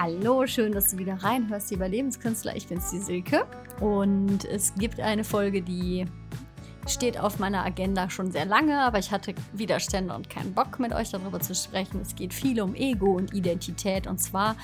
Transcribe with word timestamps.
Hallo, 0.00 0.46
schön, 0.46 0.70
dass 0.70 0.92
du 0.92 0.98
wieder 0.98 1.14
reinhörst, 1.14 1.72
lieber 1.72 1.88
Lebenskünstler. 1.88 2.54
Ich 2.54 2.68
bin's, 2.68 2.92
die 2.92 3.00
Silke. 3.00 3.44
Und 3.80 4.44
es 4.44 4.72
gibt 4.76 5.00
eine 5.00 5.24
Folge, 5.24 5.60
die 5.60 6.04
steht 6.86 7.18
auf 7.18 7.40
meiner 7.40 7.64
Agenda 7.64 8.08
schon 8.08 8.30
sehr 8.30 8.44
lange, 8.44 8.78
aber 8.80 9.00
ich 9.00 9.10
hatte 9.10 9.34
Widerstände 9.54 10.14
und 10.14 10.30
keinen 10.30 10.54
Bock 10.54 10.78
mit 10.78 10.92
euch 10.92 11.10
darüber 11.10 11.40
zu 11.40 11.52
sprechen. 11.52 12.00
Es 12.00 12.14
geht 12.14 12.32
viel 12.32 12.60
um 12.60 12.76
Ego 12.76 13.16
und 13.16 13.34
Identität. 13.34 14.06
Und 14.06 14.18
zwar 14.18 14.54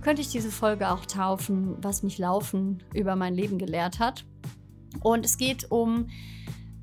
könnte 0.00 0.22
ich 0.22 0.30
diese 0.30 0.50
Folge 0.50 0.90
auch 0.90 1.04
taufen, 1.04 1.76
was 1.82 2.02
mich 2.02 2.16
Laufen 2.16 2.82
über 2.94 3.14
mein 3.14 3.34
Leben 3.34 3.58
gelehrt 3.58 3.98
hat. 3.98 4.24
Und 5.02 5.26
es 5.26 5.36
geht 5.36 5.70
um 5.70 6.08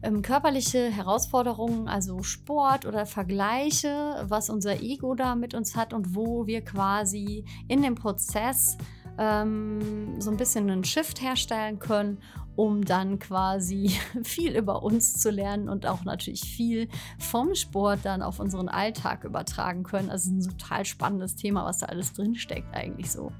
ähm, 0.05 0.21
körperliche 0.21 0.91
Herausforderungen, 0.91 1.87
also 1.87 2.21
Sport 2.21 2.85
oder 2.85 3.05
Vergleiche, 3.05 4.23
was 4.27 4.49
unser 4.49 4.81
Ego 4.81 5.15
da 5.15 5.35
mit 5.35 5.53
uns 5.55 5.75
hat 5.75 5.93
und 5.93 6.15
wo 6.15 6.45
wir 6.45 6.63
quasi 6.63 7.43
in 7.67 7.81
dem 7.81 7.95
Prozess 7.95 8.77
ähm, 9.17 10.19
so 10.19 10.29
ein 10.29 10.37
bisschen 10.37 10.69
einen 10.69 10.83
Shift 10.83 11.21
herstellen 11.21 11.79
können, 11.79 12.19
um 12.55 12.85
dann 12.85 13.17
quasi 13.17 13.97
viel 14.23 14.55
über 14.55 14.83
uns 14.83 15.15
zu 15.15 15.31
lernen 15.31 15.69
und 15.69 15.87
auch 15.87 16.03
natürlich 16.03 16.41
viel 16.41 16.87
vom 17.17 17.55
Sport 17.55 18.01
dann 18.03 18.21
auf 18.21 18.39
unseren 18.39 18.69
Alltag 18.69 19.23
übertragen 19.23 19.83
können. 19.83 20.11
Also 20.11 20.31
ein 20.31 20.41
total 20.41 20.85
spannendes 20.85 21.35
Thema, 21.35 21.65
was 21.65 21.79
da 21.79 21.87
alles 21.87 22.13
drinsteckt 22.13 22.75
eigentlich 22.75 23.11
so. 23.11 23.31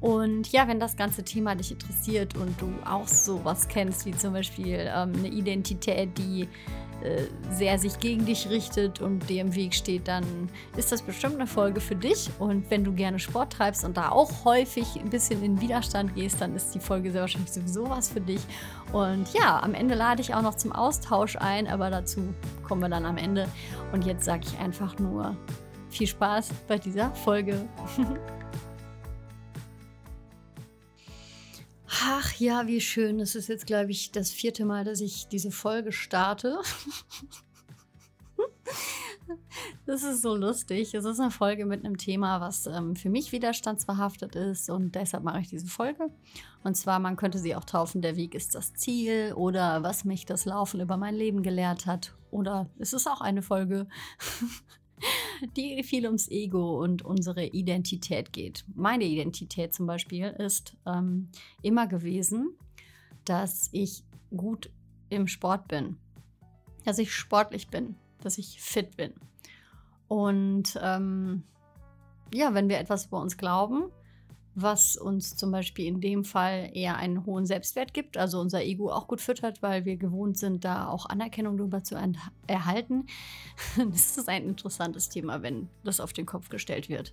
Und 0.00 0.52
ja, 0.52 0.68
wenn 0.68 0.78
das 0.78 0.96
ganze 0.96 1.22
Thema 1.22 1.54
dich 1.54 1.72
interessiert 1.72 2.36
und 2.36 2.60
du 2.60 2.68
auch 2.84 3.08
sowas 3.08 3.68
kennst, 3.68 4.04
wie 4.06 4.12
zum 4.12 4.34
Beispiel 4.34 4.90
ähm, 4.94 5.12
eine 5.16 5.28
Identität, 5.28 6.16
die 6.18 6.48
äh, 7.02 7.24
sehr 7.50 7.78
sich 7.78 7.98
gegen 7.98 8.24
dich 8.24 8.48
richtet 8.48 9.00
und 9.00 9.28
dir 9.28 9.42
im 9.42 9.54
Weg 9.54 9.74
steht, 9.74 10.08
dann 10.08 10.24
ist 10.76 10.92
das 10.92 11.02
bestimmt 11.02 11.34
eine 11.34 11.46
Folge 11.46 11.80
für 11.80 11.94
dich. 11.94 12.30
Und 12.38 12.70
wenn 12.70 12.84
du 12.84 12.92
gerne 12.92 13.18
Sport 13.18 13.52
treibst 13.52 13.84
und 13.84 13.96
da 13.96 14.10
auch 14.10 14.44
häufig 14.44 14.96
ein 14.96 15.10
bisschen 15.10 15.42
in 15.42 15.60
Widerstand 15.60 16.14
gehst, 16.14 16.40
dann 16.40 16.56
ist 16.56 16.74
die 16.74 16.80
Folge 16.80 17.12
sehr 17.12 17.20
wahrscheinlich 17.20 17.52
sowieso 17.52 17.88
was 17.88 18.08
für 18.08 18.20
dich. 18.20 18.40
Und 18.92 19.32
ja, 19.34 19.62
am 19.62 19.74
Ende 19.74 19.94
lade 19.94 20.22
ich 20.22 20.34
auch 20.34 20.42
noch 20.42 20.54
zum 20.54 20.72
Austausch 20.72 21.36
ein, 21.36 21.66
aber 21.66 21.90
dazu 21.90 22.34
kommen 22.66 22.80
wir 22.80 22.88
dann 22.88 23.04
am 23.04 23.18
Ende. 23.18 23.46
Und 23.92 24.06
jetzt 24.06 24.24
sage 24.24 24.42
ich 24.46 24.58
einfach 24.58 24.98
nur 24.98 25.36
viel 25.90 26.06
Spaß 26.06 26.50
bei 26.66 26.78
dieser 26.78 27.10
Folge. 27.14 27.68
ja, 32.38 32.66
wie 32.66 32.80
schön. 32.80 33.20
Es 33.20 33.34
ist 33.34 33.48
jetzt, 33.48 33.66
glaube 33.66 33.90
ich, 33.90 34.12
das 34.12 34.30
vierte 34.30 34.64
Mal, 34.64 34.84
dass 34.84 35.00
ich 35.00 35.28
diese 35.28 35.50
Folge 35.50 35.92
starte. 35.92 36.58
Das 39.86 40.02
ist 40.02 40.22
so 40.22 40.34
lustig. 40.34 40.94
Es 40.94 41.04
ist 41.04 41.20
eine 41.20 41.30
Folge 41.30 41.64
mit 41.64 41.84
einem 41.84 41.96
Thema, 41.96 42.40
was 42.40 42.66
ähm, 42.66 42.96
für 42.96 43.08
mich 43.08 43.32
widerstandsbehaftet 43.32 44.34
ist 44.34 44.68
und 44.70 44.94
deshalb 44.94 45.24
mache 45.24 45.40
ich 45.40 45.48
diese 45.48 45.66
Folge. 45.66 46.10
Und 46.64 46.76
zwar, 46.76 46.98
man 46.98 47.16
könnte 47.16 47.38
sie 47.38 47.54
auch 47.54 47.64
taufen, 47.64 48.02
der 48.02 48.16
Weg 48.16 48.34
ist 48.34 48.54
das 48.54 48.74
Ziel 48.74 49.32
oder 49.34 49.82
was 49.82 50.04
mich 50.04 50.26
das 50.26 50.44
Laufen 50.44 50.80
über 50.80 50.96
mein 50.96 51.14
Leben 51.14 51.42
gelehrt 51.42 51.86
hat. 51.86 52.14
Oder 52.30 52.68
es 52.78 52.92
ist 52.92 53.06
auch 53.06 53.20
eine 53.20 53.42
Folge, 53.42 53.86
die 55.56 55.82
viel 55.82 56.06
ums 56.06 56.28
Ego 56.28 56.82
und 56.82 57.02
unsere 57.02 57.44
Identität 57.44 58.32
geht. 58.32 58.64
Meine 58.74 59.04
Identität 59.04 59.74
zum 59.74 59.86
Beispiel 59.86 60.28
ist 60.38 60.76
ähm, 60.86 61.28
immer 61.62 61.86
gewesen, 61.86 62.56
dass 63.24 63.68
ich 63.72 64.04
gut 64.36 64.70
im 65.08 65.28
Sport 65.28 65.68
bin, 65.68 65.96
dass 66.84 66.98
ich 66.98 67.12
sportlich 67.12 67.68
bin, 67.68 67.96
dass 68.22 68.38
ich 68.38 68.60
fit 68.60 68.96
bin. 68.96 69.12
Und 70.08 70.78
ähm, 70.82 71.42
ja, 72.32 72.54
wenn 72.54 72.68
wir 72.68 72.78
etwas 72.78 73.06
über 73.06 73.20
uns 73.20 73.36
glauben, 73.36 73.90
was 74.58 74.96
uns 74.96 75.36
zum 75.36 75.52
Beispiel 75.52 75.86
in 75.86 76.00
dem 76.00 76.24
Fall 76.24 76.70
eher 76.72 76.96
einen 76.96 77.26
hohen 77.26 77.44
Selbstwert 77.44 77.92
gibt, 77.92 78.16
also 78.16 78.40
unser 78.40 78.64
Ego 78.64 78.90
auch 78.90 79.06
gut 79.06 79.20
füttert, 79.20 79.62
weil 79.62 79.84
wir 79.84 79.98
gewohnt 79.98 80.38
sind, 80.38 80.64
da 80.64 80.88
auch 80.88 81.06
Anerkennung 81.06 81.58
darüber 81.58 81.84
zu 81.84 81.94
erhalten. 82.46 83.06
das 83.76 84.16
ist 84.16 84.28
ein 84.30 84.48
interessantes 84.48 85.10
Thema, 85.10 85.42
wenn 85.42 85.68
das 85.84 86.00
auf 86.00 86.14
den 86.14 86.24
Kopf 86.24 86.48
gestellt 86.48 86.88
wird. 86.88 87.12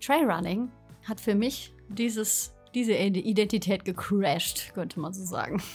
Trailrunning 0.00 0.70
hat 1.04 1.18
für 1.18 1.34
mich 1.34 1.72
dieses, 1.88 2.54
diese 2.74 2.92
Identität 2.92 3.86
gecrashed, 3.86 4.74
könnte 4.74 5.00
man 5.00 5.14
so 5.14 5.24
sagen. 5.24 5.62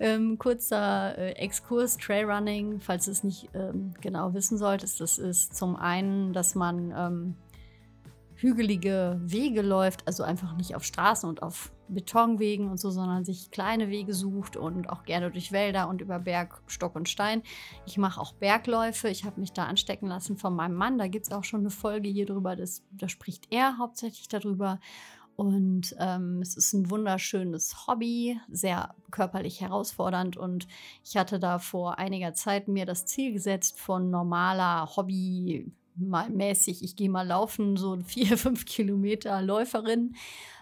Ähm, 0.00 0.38
kurzer 0.38 1.16
äh, 1.16 1.32
Exkurs, 1.34 1.96
Trailrunning, 1.96 2.80
falls 2.80 3.04
du 3.04 3.12
es 3.12 3.22
nicht 3.22 3.48
ähm, 3.54 3.94
genau 4.00 4.34
wissen 4.34 4.58
solltest, 4.58 5.00
das 5.00 5.18
ist 5.18 5.54
zum 5.54 5.76
einen, 5.76 6.32
dass 6.32 6.56
man 6.56 6.92
ähm, 6.96 7.36
hügelige 8.44 9.18
Wege 9.22 9.62
läuft, 9.62 10.06
also 10.06 10.22
einfach 10.22 10.54
nicht 10.54 10.76
auf 10.76 10.84
Straßen 10.84 11.26
und 11.26 11.42
auf 11.42 11.72
Betonwegen 11.88 12.68
und 12.68 12.78
so, 12.78 12.90
sondern 12.90 13.24
sich 13.24 13.50
kleine 13.50 13.88
Wege 13.88 14.12
sucht 14.12 14.58
und 14.58 14.90
auch 14.90 15.04
gerne 15.04 15.30
durch 15.30 15.50
Wälder 15.50 15.88
und 15.88 16.02
über 16.02 16.18
Berg, 16.18 16.60
Stock 16.66 16.94
und 16.94 17.08
Stein. 17.08 17.42
Ich 17.86 17.96
mache 17.96 18.20
auch 18.20 18.34
Bergläufe. 18.34 19.08
Ich 19.08 19.24
habe 19.24 19.40
mich 19.40 19.52
da 19.52 19.64
anstecken 19.64 20.08
lassen 20.08 20.36
von 20.36 20.54
meinem 20.54 20.74
Mann. 20.74 20.98
Da 20.98 21.08
gibt 21.08 21.26
es 21.26 21.32
auch 21.32 21.44
schon 21.44 21.60
eine 21.60 21.70
Folge 21.70 22.10
hier 22.10 22.26
drüber. 22.26 22.54
Das, 22.54 22.82
da 22.90 23.08
spricht 23.08 23.46
er 23.50 23.78
hauptsächlich 23.78 24.28
darüber. 24.28 24.78
Und 25.36 25.96
ähm, 25.98 26.40
es 26.42 26.54
ist 26.54 26.74
ein 26.74 26.90
wunderschönes 26.90 27.86
Hobby, 27.86 28.38
sehr 28.50 28.94
körperlich 29.10 29.62
herausfordernd. 29.62 30.36
Und 30.36 30.68
ich 31.02 31.16
hatte 31.16 31.38
da 31.38 31.58
vor 31.58 31.98
einiger 31.98 32.34
Zeit 32.34 32.68
mir 32.68 32.84
das 32.84 33.06
Ziel 33.06 33.32
gesetzt, 33.32 33.80
von 33.80 34.10
normaler 34.10 34.96
Hobby 34.96 35.72
mal 35.96 36.30
mäßig, 36.30 36.82
ich 36.82 36.96
gehe 36.96 37.10
mal 37.10 37.26
laufen, 37.26 37.76
so 37.76 37.98
vier, 38.04 38.38
fünf 38.38 38.64
Kilometer 38.64 39.42
Läuferin, 39.42 40.14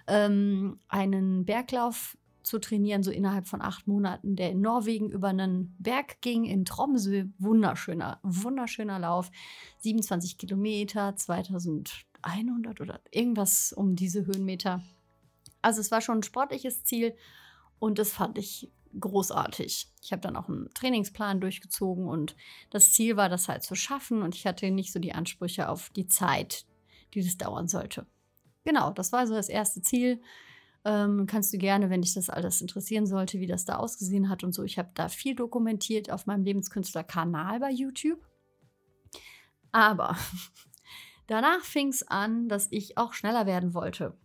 ähm, 0.06 0.78
einen 0.88 1.44
Berglauf 1.44 2.16
zu 2.42 2.58
trainieren, 2.58 3.02
so 3.02 3.10
innerhalb 3.10 3.46
von 3.46 3.62
acht 3.62 3.86
Monaten, 3.86 4.36
der 4.36 4.50
in 4.50 4.60
Norwegen 4.60 5.10
über 5.10 5.28
einen 5.28 5.76
Berg 5.78 6.20
ging, 6.20 6.44
in 6.44 6.64
Tromsø. 6.64 7.26
Wunderschöner, 7.38 8.18
wunderschöner 8.22 8.98
Lauf. 8.98 9.30
27 9.78 10.38
Kilometer, 10.38 11.14
2100 11.14 12.80
oder 12.80 13.00
irgendwas 13.10 13.72
um 13.72 13.94
diese 13.94 14.26
Höhenmeter. 14.26 14.82
Also 15.62 15.80
es 15.80 15.90
war 15.90 16.00
schon 16.00 16.18
ein 16.18 16.22
sportliches 16.24 16.82
Ziel 16.82 17.14
und 17.78 17.98
das 17.98 18.12
fand 18.12 18.38
ich 18.38 18.72
großartig. 18.98 19.88
Ich 20.00 20.12
habe 20.12 20.22
dann 20.22 20.36
auch 20.36 20.48
einen 20.48 20.68
Trainingsplan 20.74 21.40
durchgezogen 21.40 22.06
und 22.06 22.36
das 22.70 22.92
Ziel 22.92 23.16
war, 23.16 23.28
das 23.28 23.48
halt 23.48 23.62
zu 23.62 23.74
schaffen 23.74 24.22
und 24.22 24.34
ich 24.34 24.46
hatte 24.46 24.70
nicht 24.70 24.92
so 24.92 24.98
die 24.98 25.14
Ansprüche 25.14 25.68
auf 25.68 25.90
die 25.90 26.06
Zeit, 26.06 26.66
die 27.14 27.22
das 27.22 27.36
dauern 27.36 27.68
sollte. 27.68 28.06
Genau, 28.64 28.90
das 28.90 29.12
war 29.12 29.26
so 29.26 29.34
das 29.34 29.48
erste 29.48 29.82
Ziel. 29.82 30.20
Ähm, 30.84 31.26
kannst 31.26 31.52
du 31.52 31.58
gerne, 31.58 31.90
wenn 31.90 32.02
dich 32.02 32.14
das 32.14 32.28
alles 32.28 32.60
interessieren 32.60 33.06
sollte, 33.06 33.38
wie 33.38 33.46
das 33.46 33.64
da 33.64 33.76
ausgesehen 33.76 34.28
hat 34.28 34.42
und 34.42 34.52
so. 34.52 34.64
Ich 34.64 34.78
habe 34.78 34.90
da 34.94 35.08
viel 35.08 35.34
dokumentiert 35.34 36.10
auf 36.10 36.26
meinem 36.26 36.44
Lebenskünstler-Kanal 36.44 37.60
bei 37.60 37.70
YouTube. 37.70 38.20
Aber 39.70 40.16
danach 41.28 41.62
fing 41.62 41.88
es 41.88 42.06
an, 42.06 42.48
dass 42.48 42.68
ich 42.70 42.98
auch 42.98 43.12
schneller 43.12 43.46
werden 43.46 43.74
wollte. 43.74 44.16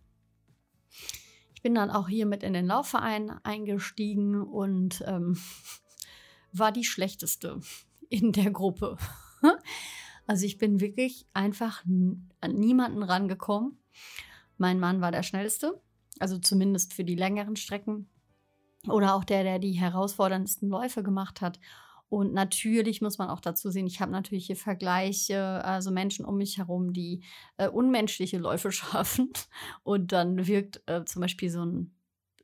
Ich 1.58 1.62
bin 1.62 1.74
dann 1.74 1.90
auch 1.90 2.08
hier 2.08 2.24
mit 2.24 2.44
in 2.44 2.52
den 2.52 2.66
Laufverein 2.66 3.30
eingestiegen 3.42 4.40
und 4.40 5.02
ähm, 5.08 5.36
war 6.52 6.70
die 6.70 6.84
schlechteste 6.84 7.58
in 8.08 8.30
der 8.30 8.52
Gruppe. 8.52 8.96
Also 10.30 10.44
ich 10.44 10.58
bin 10.58 10.78
wirklich 10.78 11.26
einfach 11.32 11.82
an 11.86 12.52
niemanden 12.52 13.02
rangekommen. 13.02 13.78
Mein 14.58 14.78
Mann 14.78 15.00
war 15.00 15.10
der 15.10 15.22
schnellste, 15.22 15.80
also 16.20 16.38
zumindest 16.38 16.92
für 16.92 17.02
die 17.02 17.14
längeren 17.14 17.56
Strecken. 17.56 18.10
Oder 18.86 19.14
auch 19.14 19.24
der, 19.24 19.42
der 19.42 19.58
die 19.58 19.72
herausforderndsten 19.72 20.68
Läufe 20.68 21.02
gemacht 21.02 21.40
hat. 21.40 21.58
Und 22.08 22.32
natürlich 22.32 23.02
muss 23.02 23.18
man 23.18 23.28
auch 23.28 23.40
dazu 23.40 23.70
sehen, 23.70 23.86
ich 23.86 24.00
habe 24.00 24.12
natürlich 24.12 24.46
hier 24.46 24.56
Vergleiche, 24.56 25.64
also 25.64 25.90
Menschen 25.90 26.24
um 26.24 26.38
mich 26.38 26.58
herum, 26.58 26.92
die 26.92 27.22
äh, 27.58 27.68
unmenschliche 27.68 28.38
Läufe 28.38 28.72
schaffen. 28.72 29.30
Und 29.82 30.12
dann 30.12 30.46
wirkt 30.46 30.82
äh, 30.86 31.04
zum 31.04 31.22
Beispiel 31.22 31.50
so 31.50 31.64
ein 31.64 31.94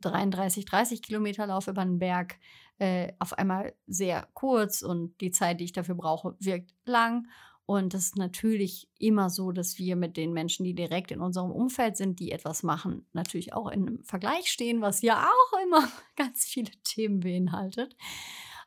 33, 0.03 0.67
30 0.67 1.03
Kilometer 1.03 1.47
Lauf 1.47 1.67
über 1.67 1.81
einen 1.81 1.99
Berg 1.99 2.39
äh, 2.79 3.12
auf 3.19 3.33
einmal 3.33 3.75
sehr 3.87 4.29
kurz 4.35 4.83
und 4.83 5.19
die 5.21 5.31
Zeit, 5.31 5.61
die 5.61 5.65
ich 5.65 5.73
dafür 5.73 5.94
brauche, 5.94 6.37
wirkt 6.41 6.75
lang. 6.85 7.27
Und 7.67 7.94
das 7.94 8.03
ist 8.03 8.17
natürlich 8.19 8.91
immer 8.99 9.31
so, 9.31 9.50
dass 9.50 9.79
wir 9.79 9.97
mit 9.97 10.19
den 10.19 10.35
Menschen, 10.35 10.65
die 10.65 10.75
direkt 10.75 11.11
in 11.11 11.21
unserem 11.21 11.50
Umfeld 11.50 11.97
sind, 11.97 12.21
die 12.21 12.33
etwas 12.33 12.62
machen, 12.62 13.06
natürlich 13.15 13.55
auch 13.55 13.69
in 13.69 13.87
einem 13.87 14.05
Vergleich 14.05 14.50
stehen, 14.50 14.83
was 14.83 15.00
ja 15.00 15.27
auch 15.27 15.62
immer 15.62 15.89
ganz 16.17 16.44
viele 16.44 16.73
Themen 16.83 17.21
beinhaltet 17.21 17.97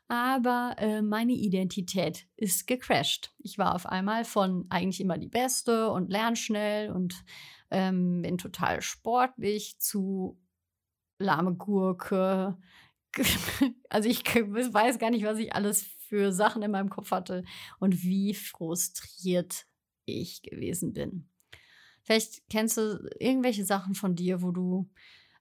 aber 0.08 0.74
äh, 0.78 1.02
meine 1.02 1.32
Identität 1.32 2.26
ist 2.36 2.66
gecrashed. 2.66 3.34
Ich 3.38 3.58
war 3.58 3.74
auf 3.74 3.84
einmal 3.84 4.24
von 4.24 4.66
eigentlich 4.70 5.00
immer 5.00 5.18
die 5.18 5.28
Beste 5.28 5.90
und 5.90 6.10
lern 6.10 6.34
schnell 6.34 6.90
und 6.90 7.24
ähm, 7.70 8.22
bin 8.22 8.38
total 8.38 8.80
sportlich 8.80 9.78
zu 9.78 10.40
lahme 11.18 11.54
Gurke. 11.54 12.56
Also 13.88 14.08
ich 14.10 14.22
weiß 14.22 14.98
gar 14.98 15.10
nicht, 15.10 15.24
was 15.24 15.38
ich 15.38 15.54
alles 15.54 15.82
für 16.08 16.30
Sachen 16.30 16.62
in 16.62 16.70
meinem 16.70 16.90
Kopf 16.90 17.10
hatte 17.10 17.42
und 17.80 18.02
wie 18.02 18.34
frustriert 18.34 19.64
ich 20.04 20.42
gewesen 20.42 20.92
bin. 20.92 21.26
Vielleicht 22.02 22.48
kennst 22.50 22.76
du 22.76 23.08
irgendwelche 23.18 23.64
Sachen 23.64 23.94
von 23.94 24.14
dir, 24.14 24.42
wo 24.42 24.52
du 24.52 24.90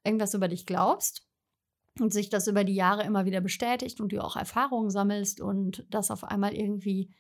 irgendwas 0.03 0.33
über 0.33 0.47
dich 0.47 0.65
glaubst 0.65 1.26
und 1.99 2.13
sich 2.13 2.29
das 2.29 2.47
über 2.47 2.63
die 2.63 2.75
Jahre 2.75 3.03
immer 3.03 3.25
wieder 3.25 3.41
bestätigt 3.41 3.99
und 4.01 4.11
du 4.11 4.23
auch 4.23 4.35
Erfahrungen 4.35 4.89
sammelst 4.89 5.41
und 5.41 5.85
das 5.89 6.11
auf 6.11 6.23
einmal 6.23 6.53
irgendwie 6.53 7.13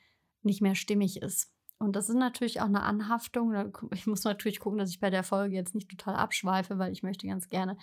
nicht 0.43 0.61
mehr 0.61 0.75
stimmig 0.75 1.21
ist. 1.21 1.51
Und 1.79 1.95
das 1.95 2.09
ist 2.09 2.15
natürlich 2.15 2.61
auch 2.61 2.65
eine 2.65 2.81
Anhaftung. 2.81 3.71
Ich 3.93 4.07
muss 4.07 4.23
natürlich 4.23 4.59
gucken, 4.59 4.79
dass 4.79 4.89
ich 4.89 4.99
bei 4.99 5.09
der 5.09 5.23
Folge 5.23 5.55
jetzt 5.55 5.75
nicht 5.75 5.89
total 5.89 6.15
abschweife, 6.15 6.79
weil 6.79 6.91
ich 6.91 7.03
möchte 7.03 7.27
ganz 7.27 7.49
gerne 7.49 7.77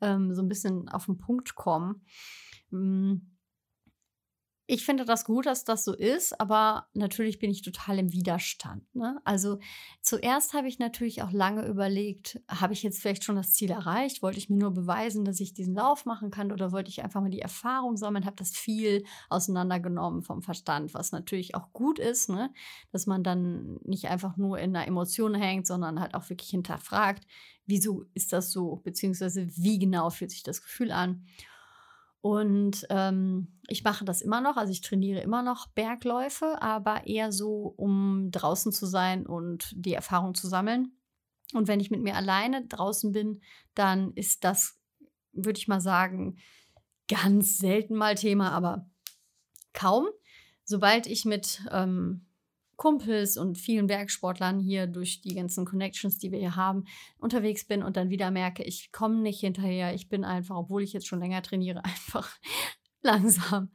ähm, 0.00 0.34
so 0.34 0.42
ein 0.42 0.48
bisschen 0.48 0.88
auf 0.88 1.06
den 1.06 1.18
Punkt 1.18 1.54
kommen. 1.54 2.06
Ich 4.66 4.86
finde 4.86 5.04
das 5.04 5.26
gut, 5.26 5.44
dass 5.44 5.64
das 5.64 5.84
so 5.84 5.92
ist, 5.92 6.40
aber 6.40 6.86
natürlich 6.94 7.38
bin 7.38 7.50
ich 7.50 7.60
total 7.60 7.98
im 7.98 8.12
Widerstand. 8.12 8.82
Ne? 8.94 9.20
Also 9.22 9.58
zuerst 10.00 10.54
habe 10.54 10.68
ich 10.68 10.78
natürlich 10.78 11.20
auch 11.20 11.32
lange 11.32 11.66
überlegt, 11.66 12.40
habe 12.48 12.72
ich 12.72 12.82
jetzt 12.82 13.02
vielleicht 13.02 13.24
schon 13.24 13.36
das 13.36 13.52
Ziel 13.52 13.70
erreicht? 13.70 14.22
Wollte 14.22 14.38
ich 14.38 14.48
mir 14.48 14.56
nur 14.56 14.72
beweisen, 14.72 15.26
dass 15.26 15.40
ich 15.40 15.52
diesen 15.52 15.74
Lauf 15.74 16.06
machen 16.06 16.30
kann 16.30 16.50
oder 16.50 16.72
wollte 16.72 16.88
ich 16.88 17.02
einfach 17.04 17.20
mal 17.20 17.28
die 17.28 17.42
Erfahrung 17.42 17.98
sammeln? 17.98 18.24
Habe 18.24 18.36
das 18.36 18.52
viel 18.52 19.04
auseinandergenommen 19.28 20.22
vom 20.22 20.40
Verstand, 20.40 20.94
was 20.94 21.12
natürlich 21.12 21.54
auch 21.54 21.74
gut 21.74 21.98
ist, 21.98 22.30
ne? 22.30 22.50
dass 22.90 23.06
man 23.06 23.22
dann 23.22 23.78
nicht 23.84 24.06
einfach 24.06 24.38
nur 24.38 24.58
in 24.58 24.72
der 24.72 24.88
Emotion 24.88 25.34
hängt, 25.34 25.66
sondern 25.66 26.00
halt 26.00 26.14
auch 26.14 26.30
wirklich 26.30 26.48
hinterfragt, 26.48 27.26
wieso 27.66 28.06
ist 28.14 28.32
das 28.32 28.50
so, 28.50 28.76
beziehungsweise 28.76 29.46
wie 29.56 29.78
genau 29.78 30.08
fühlt 30.08 30.30
sich 30.30 30.42
das 30.42 30.62
Gefühl 30.62 30.90
an. 30.90 31.26
Und 32.24 32.86
ähm, 32.88 33.48
ich 33.68 33.84
mache 33.84 34.06
das 34.06 34.22
immer 34.22 34.40
noch, 34.40 34.56
also 34.56 34.72
ich 34.72 34.80
trainiere 34.80 35.20
immer 35.20 35.42
noch 35.42 35.66
Bergläufe, 35.66 36.56
aber 36.62 37.06
eher 37.06 37.32
so, 37.32 37.74
um 37.76 38.30
draußen 38.30 38.72
zu 38.72 38.86
sein 38.86 39.26
und 39.26 39.74
die 39.76 39.92
Erfahrung 39.92 40.34
zu 40.34 40.48
sammeln. 40.48 40.96
Und 41.52 41.68
wenn 41.68 41.80
ich 41.80 41.90
mit 41.90 42.00
mir 42.00 42.16
alleine 42.16 42.66
draußen 42.66 43.12
bin, 43.12 43.42
dann 43.74 44.14
ist 44.14 44.42
das, 44.42 44.80
würde 45.32 45.58
ich 45.58 45.68
mal 45.68 45.82
sagen, 45.82 46.38
ganz 47.08 47.58
selten 47.58 47.94
mal 47.94 48.14
Thema, 48.14 48.52
aber 48.52 48.88
kaum. 49.74 50.06
Sobald 50.64 51.06
ich 51.06 51.26
mit 51.26 51.60
ähm, 51.72 52.23
Kumpels 52.76 53.36
und 53.36 53.56
vielen 53.58 53.86
Bergsportlern 53.86 54.58
hier 54.58 54.86
durch 54.86 55.20
die 55.20 55.34
ganzen 55.34 55.64
Connections, 55.64 56.18
die 56.18 56.32
wir 56.32 56.38
hier 56.38 56.56
haben, 56.56 56.84
unterwegs 57.18 57.64
bin 57.64 57.82
und 57.82 57.96
dann 57.96 58.10
wieder 58.10 58.30
merke, 58.30 58.62
ich 58.62 58.92
komme 58.92 59.16
nicht 59.16 59.40
hinterher. 59.40 59.94
Ich 59.94 60.08
bin 60.08 60.24
einfach, 60.24 60.56
obwohl 60.56 60.82
ich 60.82 60.92
jetzt 60.92 61.06
schon 61.06 61.20
länger 61.20 61.42
trainiere, 61.42 61.84
einfach 61.84 62.30
langsam. 63.02 63.70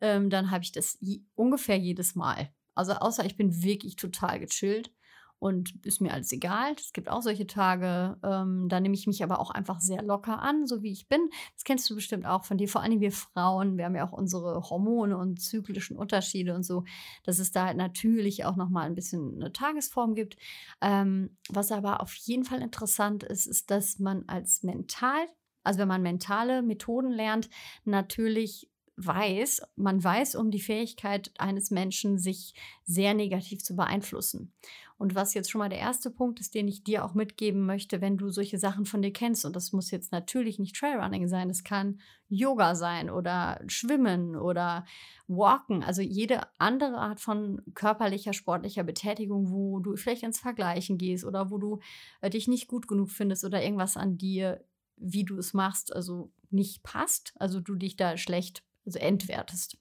Ähm, 0.00 0.30
dann 0.30 0.50
habe 0.50 0.64
ich 0.64 0.72
das 0.72 0.98
ungefähr 1.34 1.76
jedes 1.76 2.14
Mal. 2.14 2.50
Also 2.74 2.92
außer 2.92 3.24
ich 3.24 3.36
bin 3.36 3.62
wirklich 3.62 3.96
total 3.96 4.38
gechillt 4.38 4.92
und 5.38 5.84
ist 5.84 6.00
mir 6.00 6.12
alles 6.12 6.32
egal. 6.32 6.74
Es 6.76 6.92
gibt 6.92 7.08
auch 7.08 7.22
solche 7.22 7.46
Tage, 7.46 8.18
ähm, 8.22 8.68
da 8.68 8.80
nehme 8.80 8.94
ich 8.94 9.06
mich 9.06 9.22
aber 9.22 9.40
auch 9.40 9.50
einfach 9.50 9.80
sehr 9.80 10.02
locker 10.02 10.40
an, 10.40 10.66
so 10.66 10.82
wie 10.82 10.92
ich 10.92 11.08
bin. 11.08 11.20
Das 11.54 11.64
kennst 11.64 11.88
du 11.88 11.94
bestimmt 11.94 12.26
auch 12.26 12.44
von 12.44 12.58
dir, 12.58 12.68
vor 12.68 12.82
allem 12.82 13.00
wir 13.00 13.12
Frauen. 13.12 13.76
Wir 13.78 13.84
haben 13.84 13.94
ja 13.94 14.06
auch 14.06 14.12
unsere 14.12 14.68
Hormone 14.68 15.16
und 15.16 15.40
zyklischen 15.40 15.96
Unterschiede 15.96 16.54
und 16.54 16.64
so, 16.64 16.84
dass 17.24 17.38
es 17.38 17.52
da 17.52 17.66
halt 17.66 17.76
natürlich 17.76 18.44
auch 18.44 18.56
nochmal 18.56 18.86
ein 18.86 18.94
bisschen 18.94 19.36
eine 19.36 19.52
Tagesform 19.52 20.14
gibt. 20.14 20.36
Ähm, 20.80 21.36
was 21.48 21.70
aber 21.72 22.00
auf 22.02 22.14
jeden 22.14 22.44
Fall 22.44 22.60
interessant 22.60 23.22
ist, 23.22 23.46
ist, 23.46 23.70
dass 23.70 23.98
man 23.98 24.24
als 24.26 24.62
mental, 24.62 25.26
also 25.62 25.78
wenn 25.80 25.88
man 25.88 26.02
mentale 26.02 26.62
Methoden 26.62 27.10
lernt, 27.10 27.48
natürlich 27.84 28.68
weiß, 28.98 29.62
man 29.76 30.02
weiß 30.02 30.34
um 30.34 30.50
die 30.50 30.60
Fähigkeit 30.60 31.30
eines 31.38 31.70
Menschen, 31.70 32.18
sich 32.18 32.54
sehr 32.84 33.14
negativ 33.14 33.62
zu 33.62 33.76
beeinflussen. 33.76 34.52
Und 34.98 35.14
was 35.14 35.32
jetzt 35.32 35.48
schon 35.48 35.60
mal 35.60 35.68
der 35.68 35.78
erste 35.78 36.10
Punkt 36.10 36.40
ist, 36.40 36.56
den 36.56 36.66
ich 36.66 36.82
dir 36.82 37.04
auch 37.04 37.14
mitgeben 37.14 37.64
möchte, 37.64 38.00
wenn 38.00 38.16
du 38.16 38.30
solche 38.30 38.58
Sachen 38.58 38.84
von 38.84 39.00
dir 39.00 39.12
kennst, 39.12 39.44
und 39.44 39.54
das 39.54 39.72
muss 39.72 39.92
jetzt 39.92 40.10
natürlich 40.10 40.58
nicht 40.58 40.74
Trailrunning 40.74 41.28
sein, 41.28 41.48
es 41.48 41.62
kann 41.62 42.00
Yoga 42.28 42.74
sein 42.74 43.08
oder 43.08 43.60
Schwimmen 43.68 44.34
oder 44.34 44.84
Walken, 45.28 45.84
also 45.84 46.02
jede 46.02 46.40
andere 46.58 46.96
Art 46.96 47.20
von 47.20 47.62
körperlicher, 47.74 48.32
sportlicher 48.32 48.82
Betätigung, 48.82 49.52
wo 49.52 49.78
du 49.78 49.94
vielleicht 49.96 50.24
ins 50.24 50.40
Vergleichen 50.40 50.98
gehst 50.98 51.24
oder 51.24 51.52
wo 51.52 51.58
du 51.58 51.78
äh, 52.20 52.30
dich 52.30 52.48
nicht 52.48 52.66
gut 52.66 52.88
genug 52.88 53.10
findest 53.10 53.44
oder 53.44 53.62
irgendwas 53.62 53.96
an 53.96 54.18
dir, 54.18 54.64
wie 54.96 55.24
du 55.24 55.38
es 55.38 55.54
machst, 55.54 55.94
also 55.94 56.32
nicht 56.50 56.82
passt, 56.82 57.34
also 57.38 57.60
du 57.60 57.76
dich 57.76 57.96
da 57.96 58.16
schlecht 58.16 58.64
also 58.88 58.98
entwertest. 58.98 59.78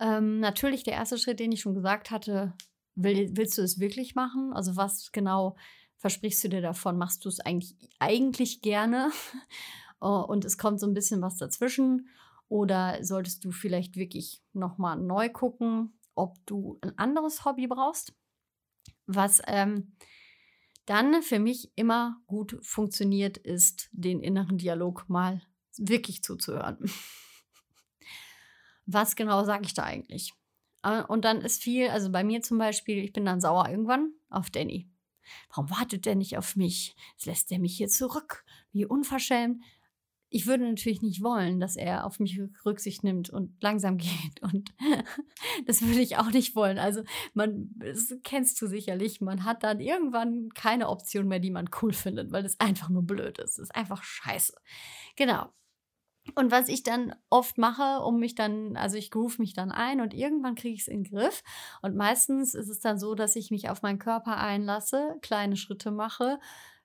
Ähm, 0.00 0.40
natürlich 0.40 0.82
der 0.82 0.94
erste 0.94 1.16
Schritt, 1.16 1.38
den 1.38 1.52
ich 1.52 1.60
schon 1.60 1.74
gesagt 1.74 2.10
hatte, 2.10 2.54
will, 2.94 3.30
willst 3.36 3.58
du 3.58 3.62
es 3.62 3.78
wirklich 3.78 4.14
machen? 4.14 4.52
Also 4.52 4.76
was 4.76 5.12
genau 5.12 5.56
versprichst 5.98 6.42
du 6.44 6.48
dir 6.48 6.60
davon? 6.60 6.98
Machst 6.98 7.24
du 7.24 7.28
es 7.28 7.40
eigentlich, 7.40 7.76
eigentlich 8.00 8.60
gerne 8.62 9.12
oh, 10.00 10.24
und 10.26 10.44
es 10.44 10.58
kommt 10.58 10.80
so 10.80 10.86
ein 10.86 10.94
bisschen 10.94 11.22
was 11.22 11.36
dazwischen? 11.36 12.08
Oder 12.48 13.02
solltest 13.02 13.44
du 13.44 13.52
vielleicht 13.52 13.96
wirklich 13.96 14.42
nochmal 14.52 14.98
neu 14.98 15.30
gucken, 15.30 15.98
ob 16.14 16.36
du 16.46 16.78
ein 16.82 16.98
anderes 16.98 17.44
Hobby 17.44 17.66
brauchst? 17.66 18.12
Was 19.06 19.40
ähm, 19.46 19.92
dann 20.86 21.22
für 21.22 21.38
mich 21.38 21.70
immer 21.76 22.20
gut 22.26 22.58
funktioniert, 22.60 23.38
ist, 23.38 23.88
den 23.92 24.20
inneren 24.20 24.58
Dialog 24.58 25.08
mal 25.08 25.40
wirklich 25.76 26.22
zuzuhören. 26.22 26.78
was 28.86 29.16
genau 29.16 29.44
sage 29.44 29.64
ich 29.66 29.74
da 29.74 29.84
eigentlich? 29.84 30.32
Äh, 30.82 31.02
und 31.02 31.24
dann 31.24 31.40
ist 31.40 31.62
viel, 31.62 31.88
also 31.88 32.10
bei 32.10 32.24
mir 32.24 32.42
zum 32.42 32.58
Beispiel, 32.58 32.98
ich 32.98 33.12
bin 33.12 33.24
dann 33.24 33.40
sauer 33.40 33.68
irgendwann 33.68 34.12
auf 34.30 34.50
Danny. 34.50 34.88
Warum 35.48 35.70
wartet 35.70 36.06
der 36.06 36.14
nicht 36.14 36.36
auf 36.36 36.56
mich? 36.56 36.96
Jetzt 37.12 37.26
lässt 37.26 37.52
er 37.52 37.58
mich 37.58 37.76
hier 37.76 37.88
zurück. 37.88 38.44
Wie 38.72 38.84
unverschämt. 38.84 39.62
Ich 40.34 40.46
würde 40.46 40.66
natürlich 40.66 41.02
nicht 41.02 41.22
wollen, 41.22 41.60
dass 41.60 41.76
er 41.76 42.06
auf 42.06 42.18
mich 42.18 42.40
Rücksicht 42.64 43.04
nimmt 43.04 43.28
und 43.28 43.54
langsam 43.62 43.98
geht. 43.98 44.40
Und 44.40 44.74
das 45.66 45.82
würde 45.82 46.00
ich 46.00 46.16
auch 46.16 46.30
nicht 46.30 46.56
wollen. 46.56 46.78
Also, 46.78 47.04
man, 47.34 47.70
das 47.76 48.14
kennst 48.24 48.60
du 48.60 48.66
sicherlich, 48.66 49.20
man 49.20 49.44
hat 49.44 49.62
dann 49.62 49.78
irgendwann 49.78 50.48
keine 50.54 50.88
Option 50.88 51.28
mehr, 51.28 51.38
die 51.38 51.50
man 51.50 51.68
cool 51.82 51.92
findet, 51.92 52.32
weil 52.32 52.44
es 52.44 52.58
einfach 52.60 52.88
nur 52.88 53.02
blöd 53.02 53.38
ist. 53.38 53.58
Es 53.58 53.68
ist 53.68 53.74
einfach 53.74 54.02
scheiße. 54.02 54.54
Genau. 55.16 55.52
Und 56.34 56.52
was 56.52 56.68
ich 56.68 56.82
dann 56.82 57.14
oft 57.30 57.58
mache, 57.58 58.04
um 58.04 58.18
mich 58.18 58.34
dann, 58.34 58.76
also 58.76 58.96
ich 58.96 59.10
groove 59.10 59.38
mich 59.38 59.54
dann 59.54 59.72
ein 59.72 60.00
und 60.00 60.14
irgendwann 60.14 60.54
kriege 60.54 60.74
ich 60.74 60.82
es 60.82 60.88
in 60.88 61.02
den 61.02 61.12
Griff. 61.12 61.42
Und 61.82 61.96
meistens 61.96 62.54
ist 62.54 62.68
es 62.68 62.80
dann 62.80 62.98
so, 62.98 63.14
dass 63.14 63.34
ich 63.34 63.50
mich 63.50 63.68
auf 63.68 63.82
meinen 63.82 63.98
Körper 63.98 64.36
einlasse, 64.36 65.16
kleine 65.20 65.56
Schritte 65.56 65.90
mache, 65.90 66.38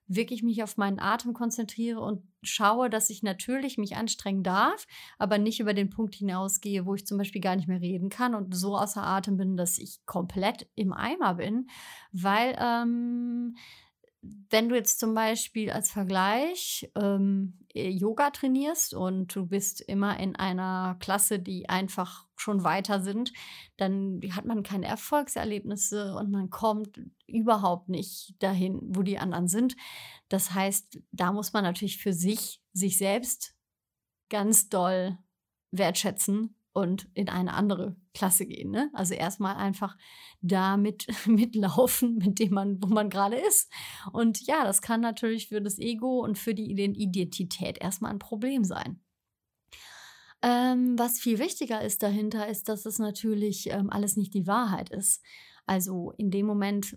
wirklich 0.08 0.42
mich 0.42 0.62
auf 0.62 0.76
meinen 0.76 0.98
Atem 0.98 1.34
konzentriere 1.34 2.00
und 2.00 2.22
schaue, 2.42 2.90
dass 2.90 3.10
ich 3.10 3.22
natürlich 3.22 3.78
mich 3.78 3.94
anstrengen 3.96 4.42
darf, 4.42 4.86
aber 5.18 5.38
nicht 5.38 5.60
über 5.60 5.74
den 5.74 5.90
Punkt 5.90 6.14
hinausgehe, 6.14 6.86
wo 6.86 6.94
ich 6.94 7.06
zum 7.06 7.18
Beispiel 7.18 7.42
gar 7.42 7.56
nicht 7.56 7.68
mehr 7.68 7.80
reden 7.80 8.08
kann 8.08 8.34
und 8.34 8.56
so 8.56 8.76
außer 8.76 9.02
Atem 9.02 9.36
bin, 9.36 9.56
dass 9.56 9.78
ich 9.78 10.04
komplett 10.06 10.68
im 10.74 10.92
Eimer 10.92 11.34
bin, 11.34 11.68
weil 12.10 12.56
ähm, 12.58 13.54
wenn 14.50 14.68
du 14.68 14.74
jetzt 14.74 14.98
zum 14.98 15.14
Beispiel 15.14 15.70
als 15.70 15.90
Vergleich 15.90 16.90
ähm, 16.94 17.58
äh, 17.74 17.88
Yoga 17.88 18.30
trainierst 18.30 18.94
und 18.94 19.34
du 19.34 19.46
bist 19.46 19.80
immer 19.80 20.18
in 20.18 20.36
einer 20.36 20.96
Klasse, 21.00 21.38
die 21.38 21.68
einfach 21.68 22.26
schon 22.36 22.64
weiter 22.64 23.00
sind, 23.00 23.32
dann 23.76 24.20
hat 24.32 24.44
man 24.44 24.62
keine 24.62 24.86
Erfolgserlebnisse 24.86 26.14
und 26.14 26.30
man 26.30 26.50
kommt 26.50 27.00
überhaupt 27.26 27.88
nicht 27.88 28.34
dahin, 28.40 28.80
wo 28.82 29.02
die 29.02 29.18
anderen 29.18 29.48
sind. 29.48 29.76
Das 30.28 30.54
heißt, 30.54 31.00
da 31.12 31.32
muss 31.32 31.52
man 31.52 31.64
natürlich 31.64 31.98
für 31.98 32.12
sich, 32.12 32.62
sich 32.72 32.98
selbst 32.98 33.54
ganz 34.28 34.68
doll 34.68 35.18
wertschätzen 35.70 36.57
und 36.72 37.08
in 37.14 37.28
eine 37.28 37.54
andere 37.54 37.96
Klasse 38.14 38.46
gehen. 38.46 38.70
Ne? 38.70 38.90
Also 38.92 39.14
erstmal 39.14 39.56
einfach 39.56 39.96
da 40.40 40.76
mit, 40.76 41.06
mitlaufen, 41.26 42.16
mit 42.18 42.38
dem 42.38 42.54
man, 42.54 42.82
wo 42.82 42.88
man 42.88 43.10
gerade 43.10 43.36
ist. 43.36 43.72
Und 44.12 44.46
ja, 44.46 44.64
das 44.64 44.82
kann 44.82 45.00
natürlich 45.00 45.48
für 45.48 45.60
das 45.60 45.78
Ego 45.78 46.20
und 46.20 46.38
für 46.38 46.54
die 46.54 46.70
Identität 46.70 47.78
erstmal 47.80 48.12
ein 48.12 48.18
Problem 48.18 48.64
sein. 48.64 49.00
Ähm, 50.40 50.96
was 50.98 51.18
viel 51.18 51.38
wichtiger 51.38 51.82
ist 51.82 52.02
dahinter, 52.02 52.46
ist, 52.46 52.68
dass 52.68 52.86
es 52.86 52.98
natürlich 52.98 53.70
ähm, 53.70 53.90
alles 53.90 54.16
nicht 54.16 54.34
die 54.34 54.46
Wahrheit 54.46 54.90
ist. 54.90 55.22
Also 55.66 56.12
in 56.16 56.30
dem 56.30 56.46
Moment 56.46 56.96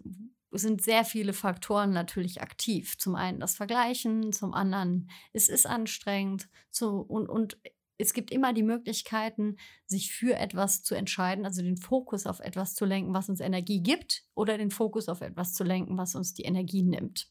sind 0.51 0.82
sehr 0.82 1.06
viele 1.06 1.34
Faktoren 1.34 1.92
natürlich 1.92 2.42
aktiv. 2.42 2.98
Zum 2.98 3.16
einen 3.16 3.40
das 3.40 3.56
Vergleichen, 3.56 4.32
zum 4.32 4.54
anderen 4.54 5.10
es 5.34 5.50
ist 5.50 5.66
anstrengend 5.66 6.50
zu, 6.70 7.00
und, 7.01 7.30
und 7.30 7.58
es 8.01 8.13
gibt 8.13 8.31
immer 8.31 8.53
die 8.53 8.63
Möglichkeiten, 8.63 9.58
sich 9.86 10.12
für 10.12 10.36
etwas 10.36 10.84
zu 10.84 10.96
entscheiden, 10.96 11.46
also 11.46 11.62
den 11.62 11.77
Fokus 11.77 12.25
auf 12.25 12.39
etwas 12.39 12.74
zu 12.74 12.86
lenken, 12.86 13.13
was 13.13 13.29
uns 13.29 13.39
Energie 13.39 13.81
gibt, 13.81 14.24
oder 14.34 14.58
den 14.58 14.72
Fokus 14.72 15.08
auf 15.08 15.22
etwas 15.22 15.53
zu 15.53 15.63
lenken, 15.63 15.98
was 15.98 16.15
uns 16.15 16.34
die 16.34 16.43
Energie 16.43 16.84
nimmt. 16.84 17.27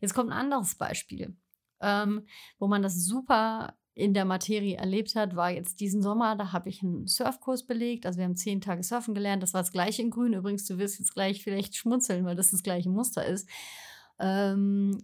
Jetzt 0.00 0.14
kommt 0.14 0.30
ein 0.30 0.38
anderes 0.38 0.76
Beispiel, 0.76 1.36
ähm, 1.80 2.26
wo 2.58 2.68
man 2.68 2.82
das 2.82 3.04
super 3.04 3.76
in 3.94 4.14
der 4.14 4.24
Materie 4.24 4.76
erlebt 4.76 5.16
hat, 5.16 5.34
war 5.34 5.50
jetzt 5.50 5.80
diesen 5.80 6.02
Sommer, 6.02 6.36
da 6.36 6.52
habe 6.52 6.68
ich 6.68 6.84
einen 6.84 7.08
Surfkurs 7.08 7.66
belegt. 7.66 8.06
Also 8.06 8.18
wir 8.18 8.26
haben 8.26 8.36
zehn 8.36 8.60
Tage 8.60 8.84
Surfen 8.84 9.12
gelernt. 9.12 9.42
Das 9.42 9.54
war 9.54 9.60
das 9.60 9.72
gleiche 9.72 10.02
in 10.02 10.10
Grün. 10.10 10.34
Übrigens, 10.34 10.66
du 10.66 10.78
wirst 10.78 11.00
jetzt 11.00 11.14
gleich 11.14 11.42
vielleicht 11.42 11.74
schmunzeln, 11.74 12.24
weil 12.24 12.36
das 12.36 12.52
das 12.52 12.62
gleiche 12.62 12.90
Muster 12.90 13.26
ist. 13.26 13.48
Ähm, 14.20 14.96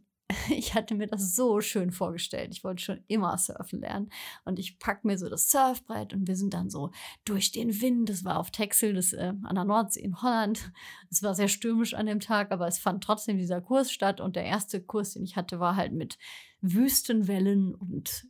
ich 0.51 0.75
hatte 0.75 0.95
mir 0.95 1.07
das 1.07 1.35
so 1.35 1.61
schön 1.61 1.91
vorgestellt. 1.91 2.53
Ich 2.53 2.65
wollte 2.65 2.83
schon 2.83 3.05
immer 3.07 3.37
surfen 3.39 3.81
lernen. 3.81 4.11
Und 4.45 4.59
ich 4.59 4.79
packe 4.79 5.07
mir 5.07 5.19
so 5.19 5.29
das 5.29 5.51
Surfbrett 5.51 6.13
und 6.13 6.27
wir 6.27 6.37
sind 6.37 6.55
dann 6.55 6.71
so 6.71 6.91
durch 7.25 7.53
den 7.53 7.81
Wind. 7.81 8.09
Das 8.09 8.25
war 8.25 8.39
auf 8.39 8.51
Texel, 8.51 8.95
das 8.95 9.13
äh, 9.13 9.33
an 9.43 9.55
der 9.55 9.65
Nordsee 9.65 10.01
in 10.01 10.21
Holland. 10.23 10.73
Es 11.11 11.23
war 11.23 11.37
sehr 11.37 11.47
stürmisch 11.47 11.95
an 11.95 12.07
dem 12.07 12.19
Tag, 12.19 12.51
aber 12.51 12.67
es 12.67 12.79
fand 12.79 13.05
trotzdem 13.05 13.39
dieser 13.39 13.61
Kurs 13.61 13.93
statt. 13.93 14.21
Und 14.21 14.35
der 14.35 14.45
erste 14.45 14.83
Kurs, 14.83 15.13
den 15.13 15.23
ich 15.23 15.37
hatte, 15.37 15.61
war 15.61 15.77
halt 15.77 15.93
mit 15.93 16.19
Wüstenwellen 16.61 17.73
und 17.75 18.27